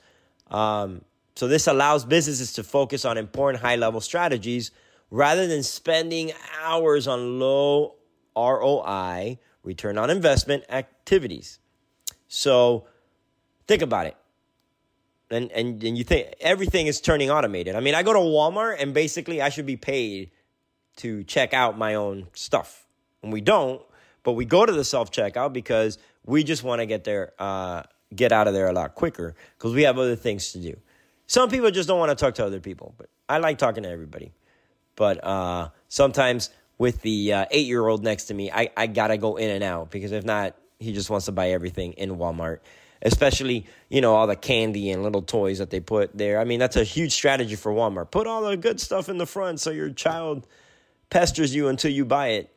Um, 0.51 1.03
so 1.35 1.49
this 1.49 1.67
allows 1.67 2.05
businesses 2.05 2.53
to 2.53 2.63
focus 2.63 3.05
on 3.05 3.19
important 3.19 3.61
high-level 3.61 4.01
strategies 4.01 4.71
rather 5.11 5.49
than 5.49 5.65
spending 5.65 6.33
hours 6.63 7.09
on 7.09 7.41
low 7.41 7.97
ROI, 8.37 9.39
return 9.65 9.99
on 9.99 10.11
investment 10.11 10.65
activities. 10.69 11.59
So 12.29 12.87
think 13.67 13.83
about 13.83 14.07
it. 14.07 14.17
And, 15.31 15.51
and, 15.51 15.83
and 15.83 15.99
you 15.99 16.05
think 16.05 16.35
everything 16.41 16.87
is 16.87 17.01
turning 17.01 17.31
automated. 17.31 17.75
I 17.75 17.81
mean, 17.81 17.95
I 17.97 18.05
go 18.05 18.13
to 18.13 18.19
Walmart 18.21 18.81
and 18.81 18.95
basically 18.95 19.43
I 19.43 19.49
should 19.49 19.67
be 19.67 19.77
paid 19.77 20.31
to 20.97 21.25
check 21.25 21.53
out 21.53 21.77
my 21.77 21.95
own 21.95 22.29
stuff. 22.35 22.87
And 23.23 23.33
we 23.33 23.41
don't, 23.41 23.83
but 24.25 24.33
we 24.33 24.45
go 24.45 24.67
to 24.67 24.73
the 24.73 24.85
self 24.85 25.13
checkout 25.13 25.53
because 25.53 25.99
we 26.27 26.43
just 26.43 26.65
want 26.65 26.81
to 26.81 26.87
get 26.87 27.05
there, 27.05 27.33
uh, 27.39 27.85
get 28.15 28.33
out 28.33 28.49
of 28.49 28.55
there 28.55 28.67
a 28.67 28.73
lot 28.73 28.97
quicker 28.97 29.37
because 29.57 29.73
we 29.73 29.83
have 29.83 29.99
other 29.99 30.17
things 30.17 30.53
to 30.53 30.59
do. 30.59 30.77
Some 31.27 31.49
people 31.49 31.71
just 31.71 31.89
don't 31.89 31.99
want 31.99 32.11
to 32.11 32.17
talk 32.17 32.35
to 32.35 32.45
other 32.45 32.61
people, 32.61 32.95
but 32.99 33.09
I 33.29 33.39
like 33.39 33.59
talking 33.59 33.85
to 33.85 33.89
everybody. 33.89 34.33
But 34.97 35.25
uh, 35.25 35.69
sometimes 35.89 36.51
with 36.79 37.03
the 37.03 37.33
uh, 37.33 37.47
eight 37.51 37.67
year 37.67 37.87
old 37.87 38.03
next 38.03 38.25
to 38.25 38.35
me, 38.35 38.51
I, 38.51 38.71
I 38.77 38.87
gotta 38.87 39.17
go 39.17 39.37
in 39.37 39.51
and 39.51 39.63
out 39.63 39.91
because 39.91 40.13
if 40.13 40.25
not, 40.25 40.57
he 40.79 40.93
just 40.93 41.11
wants 41.11 41.27
to 41.27 41.33
buy 41.33 41.51
everything 41.51 41.93
in 41.95 42.17
Walmart. 42.17 42.59
Especially, 43.03 43.67
you 43.91 44.01
know, 44.01 44.15
all 44.15 44.27
the 44.27 44.37
candy 44.37 44.91
and 44.91 45.03
little 45.03 45.21
toys 45.21 45.59
that 45.59 45.69
they 45.69 45.81
put 45.81 46.17
there. 46.17 46.41
I 46.41 46.45
mean, 46.45 46.59
that's 46.59 46.77
a 46.77 46.85
huge 46.85 47.13
strategy 47.13 47.55
for 47.55 47.71
Walmart. 47.71 48.11
Put 48.11 48.27
all 48.27 48.43
the 48.43 48.57
good 48.57 48.81
stuff 48.81 49.11
in 49.11 49.19
the 49.19 49.27
front 49.27 49.61
so 49.61 49.71
your 49.71 49.91
child 49.91 50.47
pesters 51.11 51.55
you 51.55 51.69
until 51.69 51.91
you 51.91 52.07
buy 52.07 52.29
it. 52.29 52.55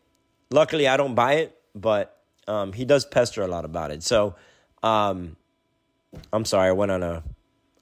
Luckily, 0.49 0.87
I 0.87 0.95
don't 0.95 1.15
buy 1.15 1.33
it, 1.33 1.56
but 1.81 2.17
um, 2.47 2.73
he 2.73 2.85
does 2.85 3.05
pester 3.05 3.41
a 3.41 3.47
lot 3.47 3.65
about 3.65 3.91
it. 3.91 4.03
So, 4.03 4.35
um, 4.83 5.35
I'm 6.31 6.45
sorry, 6.45 6.69
I 6.69 6.71
went 6.71 6.91
on 6.91 7.03
a 7.03 7.23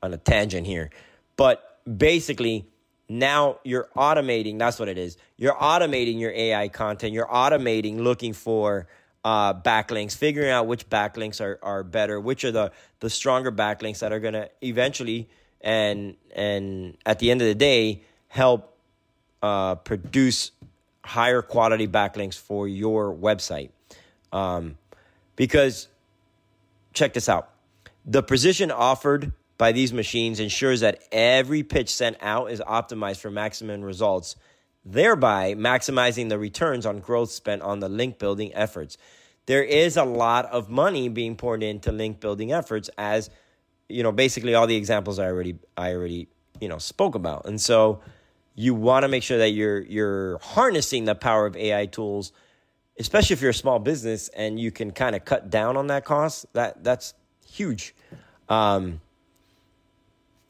on 0.02 0.14
a 0.14 0.18
tangent 0.18 0.68
here, 0.68 0.90
but 1.36 1.80
basically, 1.86 2.68
now 3.10 3.60
you're 3.64 3.90
automating. 3.96 4.60
That's 4.60 4.80
what 4.80 4.88
it 4.88 4.98
is. 4.98 5.18
You're 5.38 5.56
automating 5.56 6.20
your 6.20 6.32
AI 6.32 6.68
content. 6.68 7.14
You're 7.14 7.28
automating 7.28 8.00
looking 8.00 8.34
for 8.34 8.88
uh, 9.24 9.54
backlinks, 9.54 10.16
figuring 10.16 10.52
out 10.52 10.68
which 10.68 10.88
backlinks 10.90 11.42
are, 11.42 11.60
are 11.64 11.84
better, 11.84 12.20
which 12.20 12.44
are 12.44 12.52
the, 12.52 12.72
the 13.00 13.10
stronger 13.10 13.52
backlinks 13.52 14.00
that 14.00 14.12
are 14.12 14.20
to 14.20 14.50
eventually 14.62 15.30
and 15.62 16.16
and 16.36 16.96
at 17.06 17.20
the 17.20 17.32
end 17.32 17.42
of 17.42 17.48
the 17.48 17.56
day 17.56 18.04
help 18.28 18.78
uh, 19.42 19.76
produce 19.76 20.52
higher 21.04 21.42
quality 21.42 21.88
backlinks 21.88 22.38
for 22.38 22.68
your 22.68 23.14
website. 23.14 23.70
Um, 24.32 24.78
because 25.36 25.88
check 26.94 27.14
this 27.14 27.30
out, 27.30 27.50
the 28.06 28.24
precision 28.24 28.72
offered 28.72 29.34
by 29.58 29.72
these 29.72 29.94
machines 29.94 30.40
ensures 30.40 30.82
that 30.82 31.04
every 31.12 31.64
pitch 31.64 31.94
sent 31.94 32.18
out 32.22 32.52
is 32.52 32.60
optimized 32.62 33.20
for 33.20 33.32
maximum 33.32 33.82
results, 33.82 34.36
thereby 34.84 35.56
maximizing 35.56 36.30
the 36.30 36.38
returns 36.38 36.86
on 36.86 37.00
growth 37.00 37.32
spent 37.32 37.62
on 37.62 37.80
the 37.80 37.90
link 37.90 38.20
building 38.20 38.54
efforts. 38.54 38.98
There 39.46 39.64
is 39.64 39.96
a 39.96 40.04
lot 40.04 40.46
of 40.46 40.70
money 40.70 41.08
being 41.08 41.36
poured 41.36 41.64
into 41.64 41.92
link 41.92 42.20
building 42.20 42.52
efforts 42.52 42.90
as 42.98 43.30
you 43.88 44.02
know 44.04 44.12
basically 44.12 44.56
all 44.56 44.68
the 44.68 44.76
examples 44.76 45.20
I 45.20 45.26
already 45.26 45.58
I 45.78 45.94
already 45.94 46.28
you 46.60 46.68
know 46.68 46.80
spoke 46.80 47.16
about. 47.16 47.46
And 47.46 47.62
so 47.62 48.02
you 48.56 48.74
want 48.74 49.04
to 49.04 49.08
make 49.08 49.24
sure 49.24 49.38
that 49.38 49.50
you're 49.50 49.82
you're 49.82 50.40
harnessing 50.40 51.06
the 51.06 51.16
power 51.16 51.46
of 51.46 51.56
AI 51.56 51.86
tools, 51.86 52.32
especially 53.00 53.34
if 53.34 53.42
you're 53.42 53.52
a 53.52 53.54
small 53.54 53.80
business 53.80 54.30
and 54.30 54.60
you 54.60 54.72
can 54.72 54.92
kind 54.92 55.16
of 55.16 55.26
cut 55.26 55.50
down 55.50 55.78
on 55.78 55.88
that 55.88 56.06
cost. 56.06 56.46
That 56.54 56.84
that's 56.84 57.14
huge. 57.48 57.96
Um, 58.50 59.02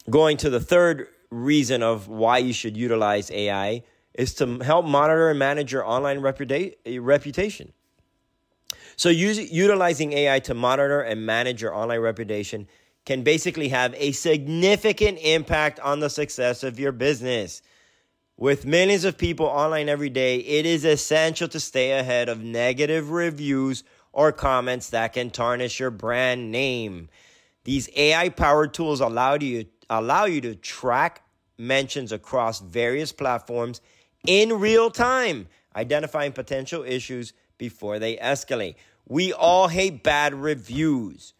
going 0.09 0.37
to 0.37 0.49
the 0.49 0.59
third 0.59 1.07
reason 1.29 1.83
of 1.83 2.07
why 2.07 2.37
you 2.37 2.53
should 2.53 2.77
utilize 2.77 3.31
AI 3.31 3.83
is 4.13 4.33
to 4.35 4.59
help 4.59 4.85
monitor 4.85 5.29
and 5.29 5.39
manage 5.39 5.71
your 5.71 5.85
online 5.85 6.19
reputa- 6.21 6.75
reputation. 7.01 7.73
So, 8.97 9.09
utilizing 9.09 10.13
AI 10.13 10.39
to 10.39 10.53
monitor 10.53 11.01
and 11.01 11.25
manage 11.25 11.61
your 11.61 11.75
online 11.75 11.99
reputation 11.99 12.67
can 13.05 13.23
basically 13.23 13.69
have 13.69 13.93
a 13.97 14.13
significant 14.13 15.19
impact 15.19 15.79
on 15.81 15.99
the 15.99 16.09
success 16.09 16.63
of 16.63 16.79
your 16.79 16.93
business. 16.93 17.61
With 18.37 18.65
millions 18.65 19.05
of 19.05 19.17
people 19.17 19.45
online 19.45 19.87
every 19.87 20.09
day, 20.09 20.37
it 20.39 20.65
is 20.65 20.83
essential 20.83 21.47
to 21.47 21.59
stay 21.59 21.91
ahead 21.91 22.27
of 22.27 22.43
negative 22.43 23.11
reviews 23.11 23.85
or 24.11 24.33
comments 24.33 24.89
that 24.89 25.13
can 25.13 25.29
tarnish 25.29 25.79
your 25.79 25.89
brand 25.89 26.51
name. 26.51 27.07
These 27.63 27.89
AI 27.95 28.27
powered 28.29 28.73
tools 28.73 28.99
allow 28.99 29.35
you 29.35 29.67
allow 29.89 30.25
you 30.25 30.41
to 30.41 30.55
track 30.55 31.23
mentions 31.57 32.11
across 32.11 32.59
various 32.59 33.13
platforms 33.13 33.79
in 34.27 34.59
real 34.59 34.91
time, 34.91 35.47
identifying 35.73 36.33
potential 36.33 36.83
issues 36.83 37.31
before 37.57 37.99
they 37.99 38.17
escalate. 38.17 38.75
We 39.07 39.31
all 39.31 39.69
hate 39.69 40.03
bad 40.03 40.33
reviews. 40.33 41.33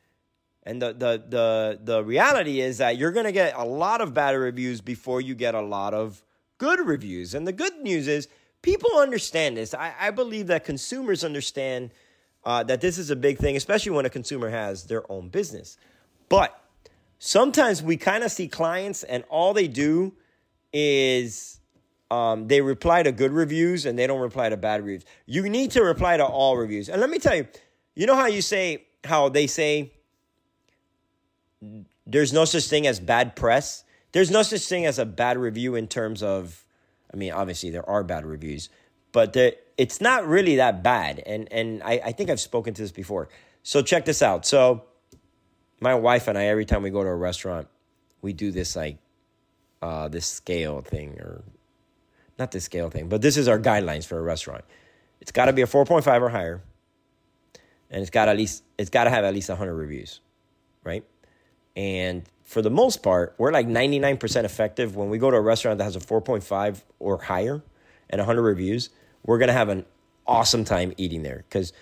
And 0.63 0.81
the, 0.81 0.93
the, 0.93 1.23
the, 1.27 1.79
the 1.83 2.03
reality 2.03 2.61
is 2.61 2.77
that 2.77 2.97
you're 2.97 3.11
going 3.11 3.25
to 3.25 3.31
get 3.31 3.53
a 3.55 3.65
lot 3.65 4.01
of 4.01 4.13
bad 4.13 4.31
reviews 4.31 4.81
before 4.81 5.21
you 5.21 5.35
get 5.35 5.55
a 5.55 5.61
lot 5.61 5.93
of 5.93 6.23
good 6.57 6.79
reviews. 6.79 7.33
And 7.33 7.47
the 7.47 7.53
good 7.53 7.77
news 7.81 8.07
is 8.07 8.27
people 8.61 8.89
understand 8.97 9.57
this. 9.57 9.73
I, 9.73 9.93
I 9.99 10.11
believe 10.11 10.47
that 10.47 10.65
consumers 10.65 11.23
understand 11.23 11.91
uh, 12.43 12.63
that 12.63 12.81
this 12.81 12.97
is 12.97 13.09
a 13.09 13.15
big 13.15 13.37
thing, 13.37 13.55
especially 13.55 13.91
when 13.91 14.05
a 14.05 14.09
consumer 14.09 14.49
has 14.49 14.85
their 14.85 15.09
own 15.11 15.29
business. 15.29 15.77
But 16.29 16.59
sometimes 17.17 17.81
we 17.81 17.97
kind 17.97 18.23
of 18.23 18.31
see 18.31 18.47
clients 18.47 19.03
and 19.03 19.23
all 19.29 19.53
they 19.53 19.67
do 19.67 20.13
is 20.71 21.59
um, 22.11 22.47
they 22.47 22.61
reply 22.61 23.03
to 23.03 23.11
good 23.11 23.31
reviews 23.31 23.85
and 23.85 23.97
they 23.97 24.05
don't 24.05 24.19
reply 24.19 24.49
to 24.49 24.57
bad 24.57 24.83
reviews. 24.83 25.05
You 25.25 25.49
need 25.49 25.71
to 25.71 25.83
reply 25.83 26.17
to 26.17 26.25
all 26.25 26.57
reviews. 26.57 26.89
And 26.89 27.01
let 27.01 27.09
me 27.09 27.17
tell 27.17 27.35
you, 27.35 27.47
you 27.95 28.05
know 28.05 28.15
how 28.15 28.27
you 28.27 28.41
say, 28.41 28.85
how 29.03 29.29
they 29.29 29.47
say 29.47 29.93
there's 32.05 32.33
no 32.33 32.45
such 32.45 32.65
thing 32.65 32.85
as 32.85 32.99
bad 32.99 33.35
press? 33.35 33.84
There's 34.15 34.31
no 34.31 34.43
such 34.43 34.61
thing 34.61 34.85
as 34.85 34.97
a 34.97 35.05
bad 35.05 35.37
review 35.37 35.75
in 35.75 35.89
terms 35.89 36.23
of, 36.23 36.63
I 37.13 37.17
mean, 37.17 37.33
obviously 37.33 37.69
there 37.69 37.87
are 37.89 38.01
bad 38.01 38.25
reviews, 38.25 38.69
but 39.11 39.35
it's 39.77 39.99
not 39.99 40.25
really 40.25 40.55
that 40.55 40.81
bad. 40.81 41.21
And, 41.25 41.51
and 41.51 41.83
I, 41.83 41.99
I 42.01 42.11
think 42.13 42.29
I've 42.29 42.39
spoken 42.39 42.73
to 42.75 42.81
this 42.81 42.93
before. 42.93 43.27
So 43.61 43.81
check 43.81 44.05
this 44.05 44.21
out. 44.21 44.45
So, 44.45 44.85
my 45.81 45.95
wife 45.95 46.29
and 46.29 46.37
I, 46.37 46.45
every 46.45 46.63
time 46.63 46.81
we 46.81 46.91
go 46.91 47.03
to 47.03 47.09
a 47.09 47.15
restaurant, 47.15 47.67
we 48.21 48.31
do 48.31 48.51
this 48.51 48.77
like 48.77 48.99
uh, 49.81 50.07
this 50.07 50.25
scale 50.25 50.79
thing, 50.79 51.19
or 51.19 51.43
not 52.39 52.51
this 52.51 52.63
scale 52.63 52.89
thing, 52.89 53.09
but 53.09 53.21
this 53.21 53.35
is 53.35 53.49
our 53.49 53.59
guidelines 53.59 54.05
for 54.05 54.17
a 54.17 54.21
restaurant. 54.21 54.63
It's 55.19 55.33
got 55.33 55.47
to 55.47 55.53
be 55.53 55.61
a 55.61 55.67
4.5 55.67 56.21
or 56.21 56.29
higher, 56.29 56.61
and 57.89 58.01
it's 58.01 58.11
got 58.11 58.29
at 58.29 58.37
least 58.37 58.63
it's 58.77 58.89
got 58.89 59.03
to 59.03 59.09
have 59.09 59.25
at 59.25 59.33
least 59.33 59.49
100 59.49 59.75
reviews, 59.75 60.21
right? 60.85 61.03
And 61.75 62.23
for 62.45 62.61
the 62.61 62.69
most 62.69 63.01
part, 63.01 63.33
we're 63.37 63.51
like 63.51 63.67
99% 63.67 64.43
effective 64.43 64.95
when 64.95 65.09
we 65.09 65.17
go 65.17 65.31
to 65.31 65.37
a 65.37 65.41
restaurant 65.41 65.79
that 65.79 65.83
has 65.83 65.95
a 65.95 65.99
4.5 65.99 66.83
or 66.99 67.17
higher 67.17 67.63
and 68.09 68.19
100 68.19 68.41
reviews. 68.41 68.89
We're 69.25 69.39
gonna 69.39 69.53
have 69.53 69.69
an 69.69 69.85
awesome 70.27 70.63
time 70.63 70.93
eating 70.97 71.23
there 71.23 71.43
because 71.49 71.73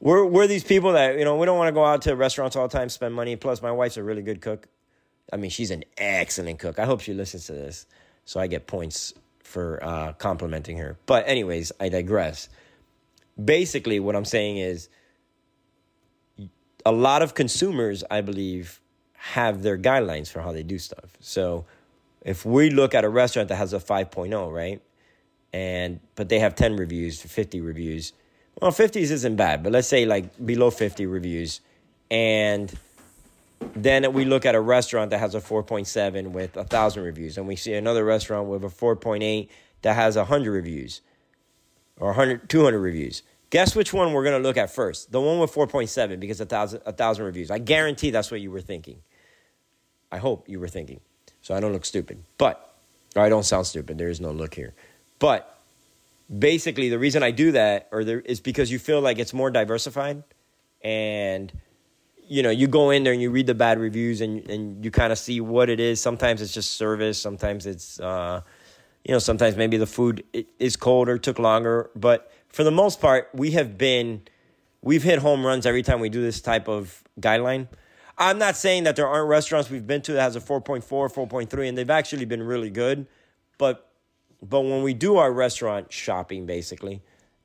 we're 0.00 0.24
we're 0.24 0.46
these 0.46 0.64
people 0.64 0.92
that 0.92 1.18
you 1.18 1.24
know 1.24 1.36
we 1.36 1.46
don't 1.46 1.58
want 1.58 1.68
to 1.68 1.72
go 1.72 1.84
out 1.84 2.02
to 2.02 2.16
restaurants 2.16 2.56
all 2.56 2.68
the 2.68 2.76
time, 2.76 2.88
spend 2.88 3.14
money. 3.14 3.36
Plus, 3.36 3.62
my 3.62 3.72
wife's 3.72 3.96
a 3.96 4.02
really 4.02 4.22
good 4.22 4.40
cook. 4.40 4.68
I 5.32 5.36
mean, 5.36 5.50
she's 5.50 5.70
an 5.70 5.84
excellent 5.96 6.58
cook. 6.58 6.78
I 6.78 6.84
hope 6.84 7.00
she 7.00 7.14
listens 7.14 7.46
to 7.46 7.52
this, 7.52 7.86
so 8.24 8.38
I 8.38 8.46
get 8.46 8.66
points 8.66 9.14
for 9.40 9.82
uh, 9.82 10.12
complimenting 10.14 10.78
her. 10.78 10.98
But 11.06 11.26
anyways, 11.28 11.72
I 11.80 11.88
digress. 11.88 12.48
Basically, 13.42 13.98
what 13.98 14.14
I'm 14.14 14.24
saying 14.24 14.58
is, 14.58 14.88
a 16.84 16.92
lot 16.92 17.22
of 17.22 17.34
consumers, 17.34 18.04
I 18.10 18.20
believe, 18.20 18.80
have 19.30 19.62
their 19.62 19.78
guidelines 19.78 20.30
for 20.30 20.40
how 20.40 20.52
they 20.52 20.62
do 20.62 20.78
stuff. 20.78 21.16
So, 21.20 21.64
if 22.22 22.44
we 22.44 22.70
look 22.70 22.94
at 22.94 23.04
a 23.04 23.08
restaurant 23.08 23.48
that 23.48 23.56
has 23.56 23.72
a 23.72 23.78
5.0, 23.78 24.52
right, 24.52 24.80
and 25.52 26.00
but 26.14 26.28
they 26.28 26.38
have 26.38 26.54
10 26.54 26.76
reviews, 26.76 27.20
50 27.20 27.60
reviews 27.60 28.12
well, 28.60 28.70
50s 28.70 29.10
isn't 29.10 29.36
bad, 29.36 29.62
but 29.62 29.72
let's 29.72 29.88
say 29.88 30.04
like 30.04 30.44
below 30.44 30.70
50 30.70 31.06
reviews. 31.06 31.60
And 32.10 32.72
then 33.74 34.12
we 34.12 34.24
look 34.24 34.44
at 34.44 34.54
a 34.54 34.60
restaurant 34.60 35.10
that 35.10 35.18
has 35.18 35.34
a 35.34 35.40
4.7 35.40 36.28
with 36.32 36.56
1,000 36.56 37.02
reviews, 37.02 37.38
and 37.38 37.48
we 37.48 37.56
see 37.56 37.74
another 37.74 38.04
restaurant 38.04 38.48
with 38.48 38.64
a 38.64 38.68
4.8 38.68 39.48
that 39.82 39.94
has 39.94 40.16
100 40.16 40.50
reviews 40.52 41.00
or 41.98 42.08
100, 42.08 42.48
200 42.48 42.78
reviews. 42.78 43.22
Guess 43.50 43.74
which 43.76 43.92
one 43.92 44.12
we're 44.12 44.24
going 44.24 44.40
to 44.40 44.46
look 44.46 44.56
at 44.56 44.70
first? 44.70 45.12
The 45.12 45.20
one 45.20 45.38
with 45.38 45.52
4.7 45.52 46.20
because 46.20 46.40
a 46.40 46.46
thousand, 46.46 46.82
a 46.86 46.92
thousand 46.92 47.24
reviews. 47.24 47.50
I 47.50 47.58
guarantee 47.58 48.10
that's 48.10 48.30
what 48.30 48.40
you 48.40 48.50
were 48.50 48.62
thinking. 48.62 49.02
I 50.12 50.18
hope 50.18 50.48
you 50.48 50.60
were 50.60 50.68
thinking. 50.68 51.00
So 51.40 51.54
I 51.54 51.60
don't 51.60 51.72
look 51.72 51.84
stupid. 51.84 52.22
But, 52.38 52.76
or 53.16 53.22
I 53.22 53.28
don't 53.28 53.42
sound 53.44 53.66
stupid. 53.66 53.98
There 53.98 54.10
is 54.10 54.20
no 54.20 54.30
look 54.30 54.54
here. 54.54 54.74
But 55.18 55.52
basically 56.38 56.88
the 56.88 56.98
reason 56.98 57.22
I 57.22 57.30
do 57.30 57.52
that 57.52 57.88
or 57.92 58.04
there 58.04 58.20
is 58.20 58.40
because 58.40 58.70
you 58.70 58.78
feel 58.78 59.00
like 59.00 59.18
it's 59.18 59.34
more 59.34 59.50
diversified 59.50 60.22
and 60.82 61.52
you 62.26 62.42
know 62.42 62.50
you 62.50 62.66
go 62.66 62.90
in 62.90 63.04
there 63.04 63.12
and 63.12 63.20
you 63.20 63.30
read 63.30 63.46
the 63.46 63.54
bad 63.54 63.78
reviews 63.78 64.20
and 64.20 64.48
and 64.48 64.84
you 64.84 64.90
kind 64.90 65.12
of 65.12 65.18
see 65.18 65.40
what 65.40 65.68
it 65.68 65.80
is 65.80 66.00
sometimes 66.00 66.40
it's 66.40 66.54
just 66.54 66.72
service 66.72 67.20
sometimes 67.20 67.66
it's 67.66 68.00
uh 68.00 68.40
you 69.04 69.12
know 69.12 69.18
sometimes 69.18 69.56
maybe 69.56 69.76
the 69.76 69.86
food 69.86 70.24
is 70.58 70.76
cold 70.76 71.08
or 71.08 71.18
took 71.18 71.38
longer 71.38 71.90
but 71.94 72.32
for 72.48 72.64
the 72.64 72.70
most 72.70 73.00
part 73.00 73.28
we 73.34 73.50
have 73.50 73.76
been 73.76 74.22
we've 74.80 75.02
hit 75.02 75.18
home 75.18 75.44
runs 75.44 75.66
every 75.66 75.82
time 75.82 76.00
we 76.00 76.08
do 76.08 76.22
this 76.22 76.40
type 76.40 76.68
of 76.68 77.02
guideline 77.20 77.68
i'm 78.18 78.38
not 78.38 78.56
saying 78.56 78.84
that 78.84 78.96
there 78.96 79.06
aren't 79.06 79.28
restaurants 79.28 79.70
we've 79.70 79.86
been 79.86 80.02
to 80.02 80.12
that 80.12 80.22
has 80.22 80.36
a 80.36 80.40
4.4 80.40 80.82
4.3 80.82 81.68
and 81.68 81.76
they've 81.76 81.90
actually 81.90 82.24
been 82.24 82.42
really 82.42 82.70
good 82.70 83.06
but 83.58 83.92
but 84.42 84.62
when 84.62 84.82
we 84.82 84.92
do 84.92 85.16
our 85.16 85.32
restaurant 85.32 85.92
shopping, 85.92 86.46
basically, 86.46 87.00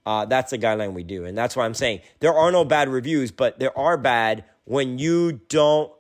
uh, 0.06 0.26
that's 0.26 0.52
the 0.52 0.58
guideline 0.58 0.94
we 0.94 1.04
do. 1.04 1.26
And 1.26 1.38
that's 1.38 1.56
why 1.56 1.66
I'm 1.66 1.76
saying 1.76 2.02
there 2.20 2.34
are 2.34 2.52
no 2.52 2.66
bad 2.66 2.90
reviews, 2.90 3.32
but 3.32 3.60
there 3.60 3.78
are 3.78 3.98
bad 3.98 4.44
when 4.66 4.98
you 4.98 5.34
don't, 5.48 5.92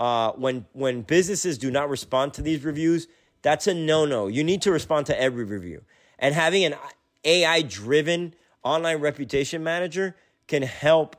uh, 0.00 0.32
when, 0.32 0.64
when 0.72 1.02
businesses 1.02 1.58
do 1.58 1.70
not 1.70 1.90
respond 1.90 2.32
to 2.34 2.42
these 2.42 2.64
reviews. 2.64 3.06
That's 3.42 3.66
a 3.66 3.74
no 3.74 4.06
no. 4.06 4.26
You 4.26 4.42
need 4.42 4.62
to 4.62 4.72
respond 4.72 5.06
to 5.06 5.20
every 5.20 5.44
review. 5.44 5.82
And 6.18 6.34
having 6.34 6.64
an 6.64 6.74
AI 7.24 7.60
driven 7.60 8.34
online 8.62 9.00
reputation 9.00 9.62
manager 9.62 10.16
can 10.46 10.62
help 10.62 11.16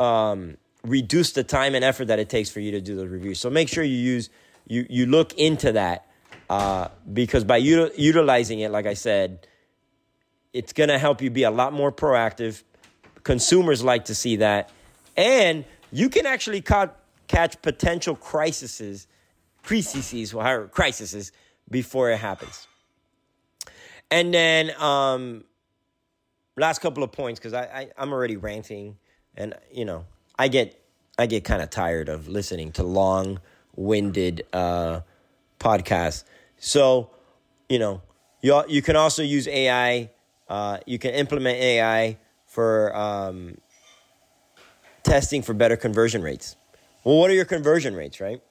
um, 0.00 0.56
reduce 0.84 1.32
the 1.32 1.44
time 1.44 1.74
and 1.74 1.84
effort 1.84 2.06
that 2.06 2.18
it 2.18 2.28
takes 2.28 2.50
for 2.50 2.60
you 2.60 2.72
to 2.72 2.80
do 2.80 2.96
those 2.96 3.08
reviews. 3.08 3.38
So 3.40 3.50
make 3.50 3.68
sure 3.68 3.84
you 3.84 3.96
use 3.96 4.30
you 4.66 4.86
you 4.88 5.06
look 5.06 5.34
into 5.34 5.72
that 5.72 6.06
uh, 6.50 6.88
because 7.12 7.44
by 7.44 7.60
util- 7.60 7.92
utilizing 7.96 8.60
it, 8.60 8.70
like 8.70 8.86
I 8.86 8.94
said, 8.94 9.46
it's 10.52 10.72
gonna 10.72 10.98
help 10.98 11.22
you 11.22 11.30
be 11.30 11.44
a 11.44 11.50
lot 11.50 11.72
more 11.72 11.92
proactive. 11.92 12.62
Consumers 13.22 13.84
like 13.84 14.06
to 14.06 14.14
see 14.14 14.36
that, 14.36 14.70
and 15.16 15.64
you 15.92 16.08
can 16.08 16.26
actually 16.26 16.60
ca- 16.60 16.90
catch 17.28 17.60
potential 17.62 18.16
crises, 18.16 19.06
crises, 19.62 20.34
well, 20.34 20.66
crises 20.66 21.30
before 21.70 22.10
it 22.10 22.18
happens. 22.18 22.66
And 24.10 24.34
then 24.34 24.72
um, 24.82 25.44
last 26.56 26.80
couple 26.80 27.02
of 27.02 27.12
points 27.12 27.38
because 27.38 27.54
I, 27.54 27.62
I 27.62 27.88
I'm 27.96 28.12
already 28.12 28.36
ranting, 28.36 28.98
and 29.36 29.54
you 29.70 29.84
know 29.84 30.04
I 30.42 30.48
get 30.48 30.76
I 31.16 31.26
get 31.26 31.44
kind 31.44 31.62
of 31.62 31.70
tired 31.70 32.08
of 32.08 32.26
listening 32.26 32.72
to 32.72 32.82
long 32.82 33.38
winded 33.76 34.42
uh, 34.52 35.02
podcasts. 35.60 36.24
So 36.58 37.10
you 37.68 37.78
know 37.78 38.02
you 38.40 38.60
you 38.66 38.82
can 38.82 38.96
also 38.96 39.22
use 39.22 39.46
AI. 39.46 40.10
Uh, 40.48 40.78
you 40.84 40.98
can 40.98 41.12
implement 41.14 41.58
AI 41.58 42.18
for 42.46 42.94
um, 42.96 43.58
testing 45.04 45.42
for 45.42 45.54
better 45.54 45.76
conversion 45.76 46.22
rates. 46.22 46.56
Well, 47.04 47.18
what 47.18 47.30
are 47.30 47.34
your 47.34 47.44
conversion 47.44 47.94
rates, 47.94 48.20
right? 48.20 48.42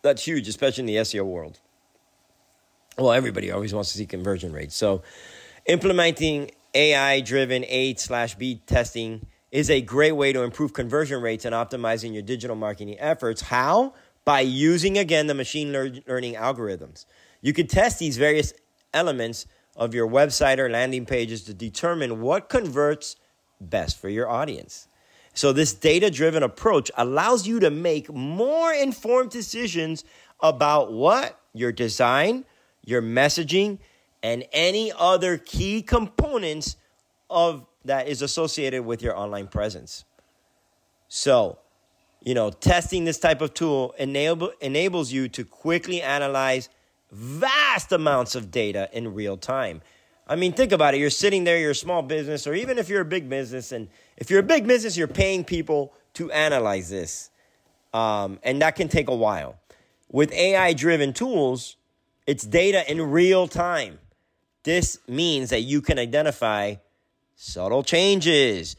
That's 0.00 0.26
huge, 0.26 0.48
especially 0.48 0.82
in 0.82 0.86
the 0.86 0.96
SEO 0.96 1.26
world. 1.26 1.60
Well, 2.96 3.12
everybody 3.12 3.50
always 3.50 3.74
wants 3.74 3.92
to 3.92 3.98
see 3.98 4.06
conversion 4.06 4.50
rates. 4.50 4.74
So, 4.74 5.02
implementing 5.66 6.52
AI 6.74 7.20
driven 7.20 7.66
A 7.68 7.94
slash 7.96 8.34
B 8.34 8.62
testing 8.66 9.26
is 9.54 9.70
a 9.70 9.80
great 9.80 10.10
way 10.10 10.32
to 10.32 10.42
improve 10.42 10.72
conversion 10.72 11.22
rates 11.22 11.44
and 11.44 11.54
optimizing 11.54 12.12
your 12.12 12.22
digital 12.22 12.56
marketing 12.56 12.98
efforts. 12.98 13.40
How? 13.40 13.94
By 14.24 14.40
using 14.40 14.98
again 14.98 15.28
the 15.28 15.34
machine 15.34 15.72
learning 15.72 16.34
algorithms. 16.34 17.06
You 17.40 17.52
can 17.52 17.68
test 17.68 18.00
these 18.00 18.16
various 18.16 18.52
elements 18.92 19.46
of 19.76 19.94
your 19.94 20.08
website 20.08 20.58
or 20.58 20.68
landing 20.68 21.06
pages 21.06 21.44
to 21.44 21.54
determine 21.54 22.20
what 22.20 22.48
converts 22.48 23.14
best 23.60 24.00
for 24.00 24.08
your 24.08 24.28
audience. 24.28 24.88
So, 25.34 25.52
this 25.52 25.72
data 25.72 26.10
driven 26.10 26.42
approach 26.42 26.90
allows 26.96 27.46
you 27.46 27.60
to 27.60 27.70
make 27.70 28.12
more 28.12 28.72
informed 28.72 29.30
decisions 29.30 30.04
about 30.40 30.92
what 30.92 31.38
your 31.52 31.70
design, 31.70 32.44
your 32.84 33.02
messaging, 33.02 33.78
and 34.20 34.44
any 34.52 34.90
other 34.98 35.38
key 35.38 35.80
components 35.80 36.76
of 37.30 37.66
that 37.84 38.08
is 38.08 38.22
associated 38.22 38.84
with 38.84 39.02
your 39.02 39.16
online 39.16 39.48
presence. 39.48 40.04
So, 41.08 41.58
you 42.22 42.34
know, 42.34 42.50
testing 42.50 43.04
this 43.04 43.18
type 43.18 43.40
of 43.40 43.54
tool 43.54 43.94
enable, 43.98 44.52
enables 44.60 45.12
you 45.12 45.28
to 45.28 45.44
quickly 45.44 46.02
analyze 46.02 46.68
vast 47.12 47.92
amounts 47.92 48.34
of 48.34 48.50
data 48.50 48.88
in 48.92 49.14
real 49.14 49.36
time. 49.36 49.82
I 50.26 50.36
mean, 50.36 50.52
think 50.52 50.72
about 50.72 50.94
it. 50.94 50.98
You're 50.98 51.10
sitting 51.10 51.44
there, 51.44 51.58
you're 51.58 51.72
a 51.72 51.74
small 51.74 52.02
business, 52.02 52.46
or 52.46 52.54
even 52.54 52.78
if 52.78 52.88
you're 52.88 53.02
a 53.02 53.06
big 53.06 53.28
business, 53.28 53.72
and 53.72 53.88
if 54.16 54.30
you're 54.30 54.40
a 54.40 54.44
big 54.44 54.66
business, 54.66 54.96
you're 54.96 55.06
paying 55.06 55.44
people 55.44 55.92
to 56.14 56.32
analyze 56.32 56.88
this. 56.88 57.30
Um, 57.92 58.38
and 58.42 58.60
that 58.62 58.74
can 58.74 58.88
take 58.88 59.08
a 59.08 59.14
while. 59.14 59.56
With 60.10 60.32
AI 60.32 60.72
driven 60.72 61.12
tools, 61.12 61.76
it's 62.26 62.44
data 62.44 62.90
in 62.90 63.02
real 63.02 63.46
time. 63.46 63.98
This 64.62 64.98
means 65.06 65.50
that 65.50 65.60
you 65.60 65.82
can 65.82 65.98
identify 65.98 66.76
subtle 67.34 67.82
changes. 67.82 68.76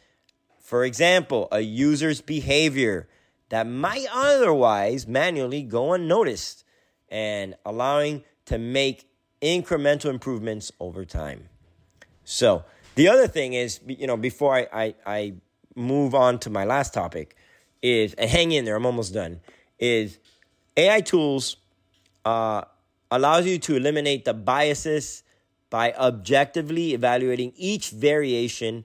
For 0.60 0.84
example, 0.84 1.48
a 1.52 1.62
user's 1.62 2.22
behavior 2.22 3.08
that 3.50 3.68
might 3.68 4.08
otherwise 4.12 5.08
manually 5.08 5.62
go 5.62 5.94
unnoticed 5.94 6.64
and 7.10 7.56
allowing 7.66 8.24
to 8.46 8.58
make 8.58 9.08
incremental 9.42 10.10
improvements 10.10 10.72
over 10.80 11.06
time. 11.06 11.50
So, 12.24 12.66
the 12.96 13.10
other 13.10 13.28
thing 13.28 13.54
is, 13.54 13.80
you 13.86 14.08
know, 14.08 14.18
before 14.18 14.56
I, 14.56 14.68
I, 14.74 14.96
I 15.06 15.34
move 15.76 16.16
on 16.16 16.40
to 16.40 16.50
my 16.50 16.64
last 16.64 16.94
topic, 16.94 17.36
is, 17.82 18.14
and 18.16 18.30
hang 18.30 18.52
in 18.52 18.66
there, 18.66 18.76
I'm 18.76 18.86
almost 18.86 19.14
done, 19.14 19.42
is 19.78 20.18
AI 20.78 21.02
tools 21.02 21.58
uh, 22.24 22.64
allows 23.12 23.46
you 23.46 23.60
to 23.60 23.76
eliminate 23.76 24.26
the 24.26 24.34
biases 24.34 25.24
by 25.70 25.94
objectively 25.94 26.94
evaluating 26.94 27.54
each 27.56 27.90
variation 27.90 28.84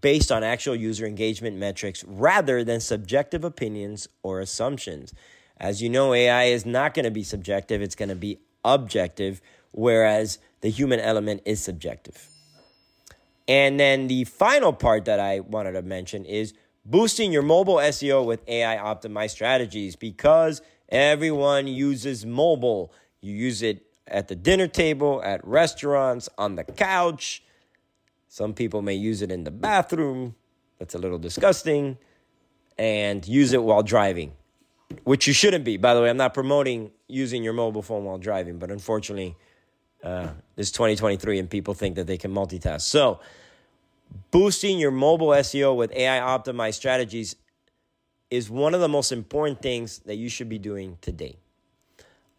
based 0.00 0.32
on 0.32 0.42
actual 0.42 0.74
user 0.74 1.06
engagement 1.06 1.56
metrics 1.56 2.04
rather 2.04 2.64
than 2.64 2.80
subjective 2.80 3.44
opinions 3.44 4.08
or 4.22 4.40
assumptions. 4.40 5.14
As 5.58 5.80
you 5.80 5.88
know, 5.88 6.12
AI 6.12 6.44
is 6.44 6.66
not 6.66 6.94
going 6.94 7.04
to 7.04 7.10
be 7.10 7.22
subjective, 7.22 7.80
it's 7.80 7.94
going 7.94 8.08
to 8.08 8.16
be 8.16 8.38
objective, 8.64 9.40
whereas 9.72 10.38
the 10.60 10.68
human 10.68 11.00
element 11.00 11.42
is 11.44 11.62
subjective. 11.62 12.28
And 13.48 13.78
then 13.78 14.08
the 14.08 14.24
final 14.24 14.72
part 14.72 15.04
that 15.04 15.20
I 15.20 15.40
wanted 15.40 15.72
to 15.72 15.82
mention 15.82 16.24
is 16.24 16.52
boosting 16.84 17.32
your 17.32 17.42
mobile 17.42 17.76
SEO 17.76 18.24
with 18.24 18.46
AI 18.48 18.76
optimized 18.76 19.30
strategies 19.30 19.94
because 19.94 20.62
everyone 20.88 21.68
uses 21.68 22.26
mobile. 22.26 22.92
You 23.20 23.34
use 23.34 23.62
it 23.62 23.85
at 24.08 24.28
the 24.28 24.34
dinner 24.34 24.68
table, 24.68 25.22
at 25.24 25.46
restaurants, 25.46 26.28
on 26.38 26.56
the 26.56 26.64
couch. 26.64 27.42
Some 28.28 28.54
people 28.54 28.82
may 28.82 28.94
use 28.94 29.22
it 29.22 29.30
in 29.30 29.44
the 29.44 29.50
bathroom. 29.50 30.34
That's 30.78 30.94
a 30.94 30.98
little 30.98 31.18
disgusting. 31.18 31.98
And 32.78 33.26
use 33.26 33.52
it 33.52 33.62
while 33.62 33.82
driving, 33.82 34.32
which 35.04 35.26
you 35.26 35.32
shouldn't 35.32 35.64
be. 35.64 35.76
By 35.76 35.94
the 35.94 36.02
way, 36.02 36.10
I'm 36.10 36.18
not 36.18 36.34
promoting 36.34 36.90
using 37.08 37.42
your 37.42 37.54
mobile 37.54 37.82
phone 37.82 38.04
while 38.04 38.18
driving, 38.18 38.58
but 38.58 38.70
unfortunately, 38.70 39.36
uh, 40.02 40.28
it's 40.56 40.70
2023 40.70 41.38
and 41.38 41.48
people 41.48 41.72
think 41.72 41.96
that 41.96 42.06
they 42.06 42.18
can 42.18 42.32
multitask. 42.32 42.82
So, 42.82 43.20
boosting 44.30 44.78
your 44.78 44.90
mobile 44.90 45.28
SEO 45.28 45.74
with 45.74 45.90
AI 45.92 46.20
optimized 46.20 46.74
strategies 46.74 47.36
is 48.30 48.50
one 48.50 48.74
of 48.74 48.80
the 48.80 48.88
most 48.88 49.12
important 49.12 49.62
things 49.62 50.00
that 50.00 50.16
you 50.16 50.28
should 50.28 50.48
be 50.48 50.58
doing 50.58 50.98
today. 51.00 51.36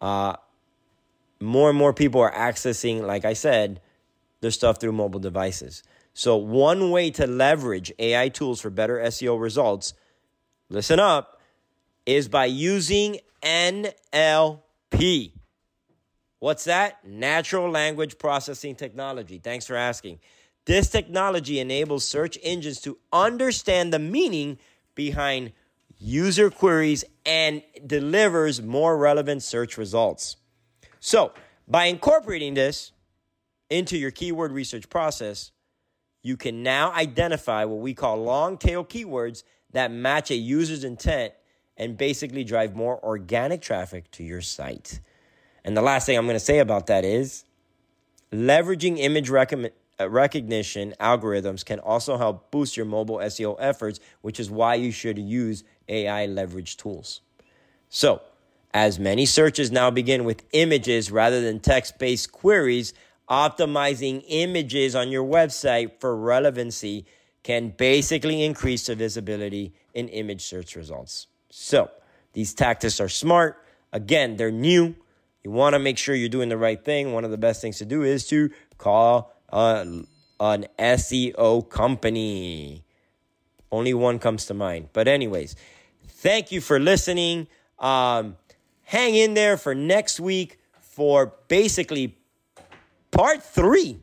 Uh, 0.00 0.36
more 1.40 1.68
and 1.68 1.78
more 1.78 1.92
people 1.92 2.20
are 2.20 2.32
accessing, 2.32 3.02
like 3.02 3.24
I 3.24 3.32
said, 3.32 3.80
their 4.40 4.50
stuff 4.50 4.80
through 4.80 4.92
mobile 4.92 5.20
devices. 5.20 5.82
So, 6.14 6.36
one 6.36 6.90
way 6.90 7.10
to 7.12 7.26
leverage 7.26 7.92
AI 7.98 8.28
tools 8.28 8.60
for 8.60 8.70
better 8.70 8.98
SEO 8.98 9.40
results, 9.40 9.94
listen 10.68 10.98
up, 10.98 11.40
is 12.06 12.28
by 12.28 12.46
using 12.46 13.18
NLP. 13.42 15.32
What's 16.40 16.64
that? 16.64 17.04
Natural 17.06 17.70
language 17.70 18.18
processing 18.18 18.74
technology. 18.74 19.38
Thanks 19.38 19.66
for 19.66 19.76
asking. 19.76 20.20
This 20.64 20.90
technology 20.90 21.60
enables 21.60 22.04
search 22.04 22.38
engines 22.42 22.80
to 22.82 22.98
understand 23.12 23.92
the 23.92 23.98
meaning 23.98 24.58
behind 24.94 25.52
user 25.98 26.50
queries 26.50 27.04
and 27.24 27.62
delivers 27.86 28.62
more 28.62 28.96
relevant 28.96 29.42
search 29.42 29.78
results. 29.78 30.36
So, 31.00 31.32
by 31.66 31.86
incorporating 31.86 32.54
this 32.54 32.92
into 33.70 33.96
your 33.98 34.10
keyword 34.10 34.52
research 34.52 34.88
process, 34.88 35.52
you 36.22 36.36
can 36.36 36.62
now 36.62 36.92
identify 36.92 37.64
what 37.64 37.80
we 37.80 37.94
call 37.94 38.16
long 38.16 38.58
tail 38.58 38.84
keywords 38.84 39.42
that 39.72 39.90
match 39.90 40.30
a 40.30 40.34
user's 40.34 40.84
intent 40.84 41.32
and 41.76 41.96
basically 41.96 42.42
drive 42.42 42.74
more 42.74 43.02
organic 43.04 43.62
traffic 43.62 44.10
to 44.10 44.24
your 44.24 44.40
site. 44.40 45.00
And 45.64 45.76
the 45.76 45.82
last 45.82 46.06
thing 46.06 46.18
I'm 46.18 46.26
going 46.26 46.34
to 46.34 46.40
say 46.40 46.58
about 46.58 46.86
that 46.86 47.04
is 47.04 47.44
leveraging 48.32 48.98
image 48.98 49.30
uh, 49.30 50.08
recognition 50.08 50.94
algorithms 51.00 51.64
can 51.64 51.78
also 51.78 52.16
help 52.16 52.50
boost 52.50 52.76
your 52.76 52.86
mobile 52.86 53.16
SEO 53.18 53.56
efforts, 53.58 54.00
which 54.22 54.40
is 54.40 54.50
why 54.50 54.74
you 54.74 54.90
should 54.90 55.18
use 55.18 55.64
AI 55.88 56.26
leverage 56.26 56.76
tools. 56.76 57.20
So, 57.88 58.22
as 58.74 58.98
many 58.98 59.26
searches 59.26 59.70
now 59.70 59.90
begin 59.90 60.24
with 60.24 60.44
images 60.52 61.10
rather 61.10 61.40
than 61.40 61.60
text 61.60 61.98
based 61.98 62.32
queries, 62.32 62.92
optimizing 63.28 64.24
images 64.28 64.94
on 64.94 65.10
your 65.10 65.24
website 65.24 66.00
for 66.00 66.16
relevancy 66.16 67.06
can 67.42 67.70
basically 67.70 68.42
increase 68.44 68.86
the 68.86 68.94
visibility 68.94 69.72
in 69.94 70.08
image 70.08 70.42
search 70.42 70.76
results. 70.76 71.28
So, 71.50 71.90
these 72.34 72.52
tactics 72.52 73.00
are 73.00 73.08
smart. 73.08 73.64
Again, 73.92 74.36
they're 74.36 74.50
new. 74.50 74.94
you 75.42 75.50
want 75.50 75.74
to 75.74 75.78
make 75.78 75.96
sure 75.96 76.14
you're 76.14 76.28
doing 76.28 76.50
the 76.50 76.58
right 76.58 76.82
thing. 76.84 77.12
One 77.12 77.24
of 77.24 77.30
the 77.30 77.38
best 77.38 77.62
things 77.62 77.78
to 77.78 77.86
do 77.86 78.02
is 78.02 78.26
to 78.28 78.50
call 78.76 79.34
uh, 79.50 79.84
an 80.40 80.66
SEO 80.78 81.68
company. 81.68 82.84
Only 83.72 83.94
one 83.94 84.18
comes 84.18 84.46
to 84.46 84.54
mind. 84.54 84.90
But, 84.92 85.08
anyways, 85.08 85.56
thank 86.06 86.52
you 86.52 86.60
for 86.60 86.78
listening. 86.78 87.48
Um, 87.78 88.36
hang 88.88 89.14
in 89.14 89.34
there 89.34 89.58
for 89.58 89.74
next 89.74 90.18
week 90.18 90.58
for 90.80 91.34
basically 91.48 92.16
part 93.10 93.42
three. 93.42 94.00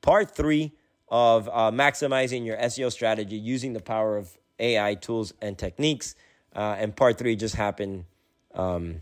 Part 0.00 0.30
three 0.30 0.72
of 1.08 1.48
uh, 1.48 1.70
maximizing 1.70 2.46
your 2.46 2.56
SEO 2.56 2.90
strategy 2.90 3.36
using 3.36 3.74
the 3.74 3.80
power 3.80 4.16
of 4.16 4.36
AI 4.58 4.94
tools 4.94 5.34
and 5.42 5.58
techniques. 5.58 6.14
Uh, 6.54 6.76
and 6.78 6.96
part 6.96 7.18
three 7.18 7.36
just 7.36 7.56
happened. 7.56 8.06
Um, 8.54 9.00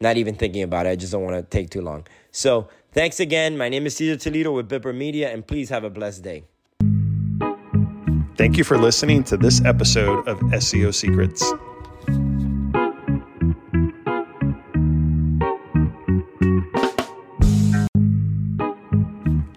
not 0.00 0.16
even 0.16 0.36
thinking 0.36 0.62
about 0.62 0.86
it. 0.86 0.90
I 0.90 0.96
just 0.96 1.12
don't 1.12 1.22
want 1.22 1.36
to 1.36 1.42
take 1.42 1.68
too 1.68 1.82
long. 1.82 2.06
So, 2.30 2.68
thanks 2.92 3.20
again. 3.20 3.58
My 3.58 3.68
name 3.68 3.84
is 3.86 3.94
Cesar 3.94 4.16
Toledo 4.16 4.52
with 4.52 4.70
Bipper 4.70 4.94
Media, 4.94 5.30
and 5.32 5.46
please 5.46 5.68
have 5.68 5.84
a 5.84 5.90
blessed 5.90 6.22
day. 6.22 6.44
Thank 8.36 8.56
you 8.56 8.64
for 8.64 8.78
listening 8.78 9.22
to 9.24 9.36
this 9.36 9.62
episode 9.64 10.26
of 10.26 10.40
SEO 10.40 10.94
Secrets. 10.94 11.52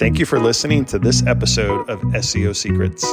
Thank 0.08 0.20
you 0.20 0.26
for 0.26 0.39
listening 0.39 0.86
to 0.86 1.00
this 1.00 1.22
episode 1.26 1.89
of 1.89 2.00
SEO 2.00 2.56
Secrets. 2.56 3.04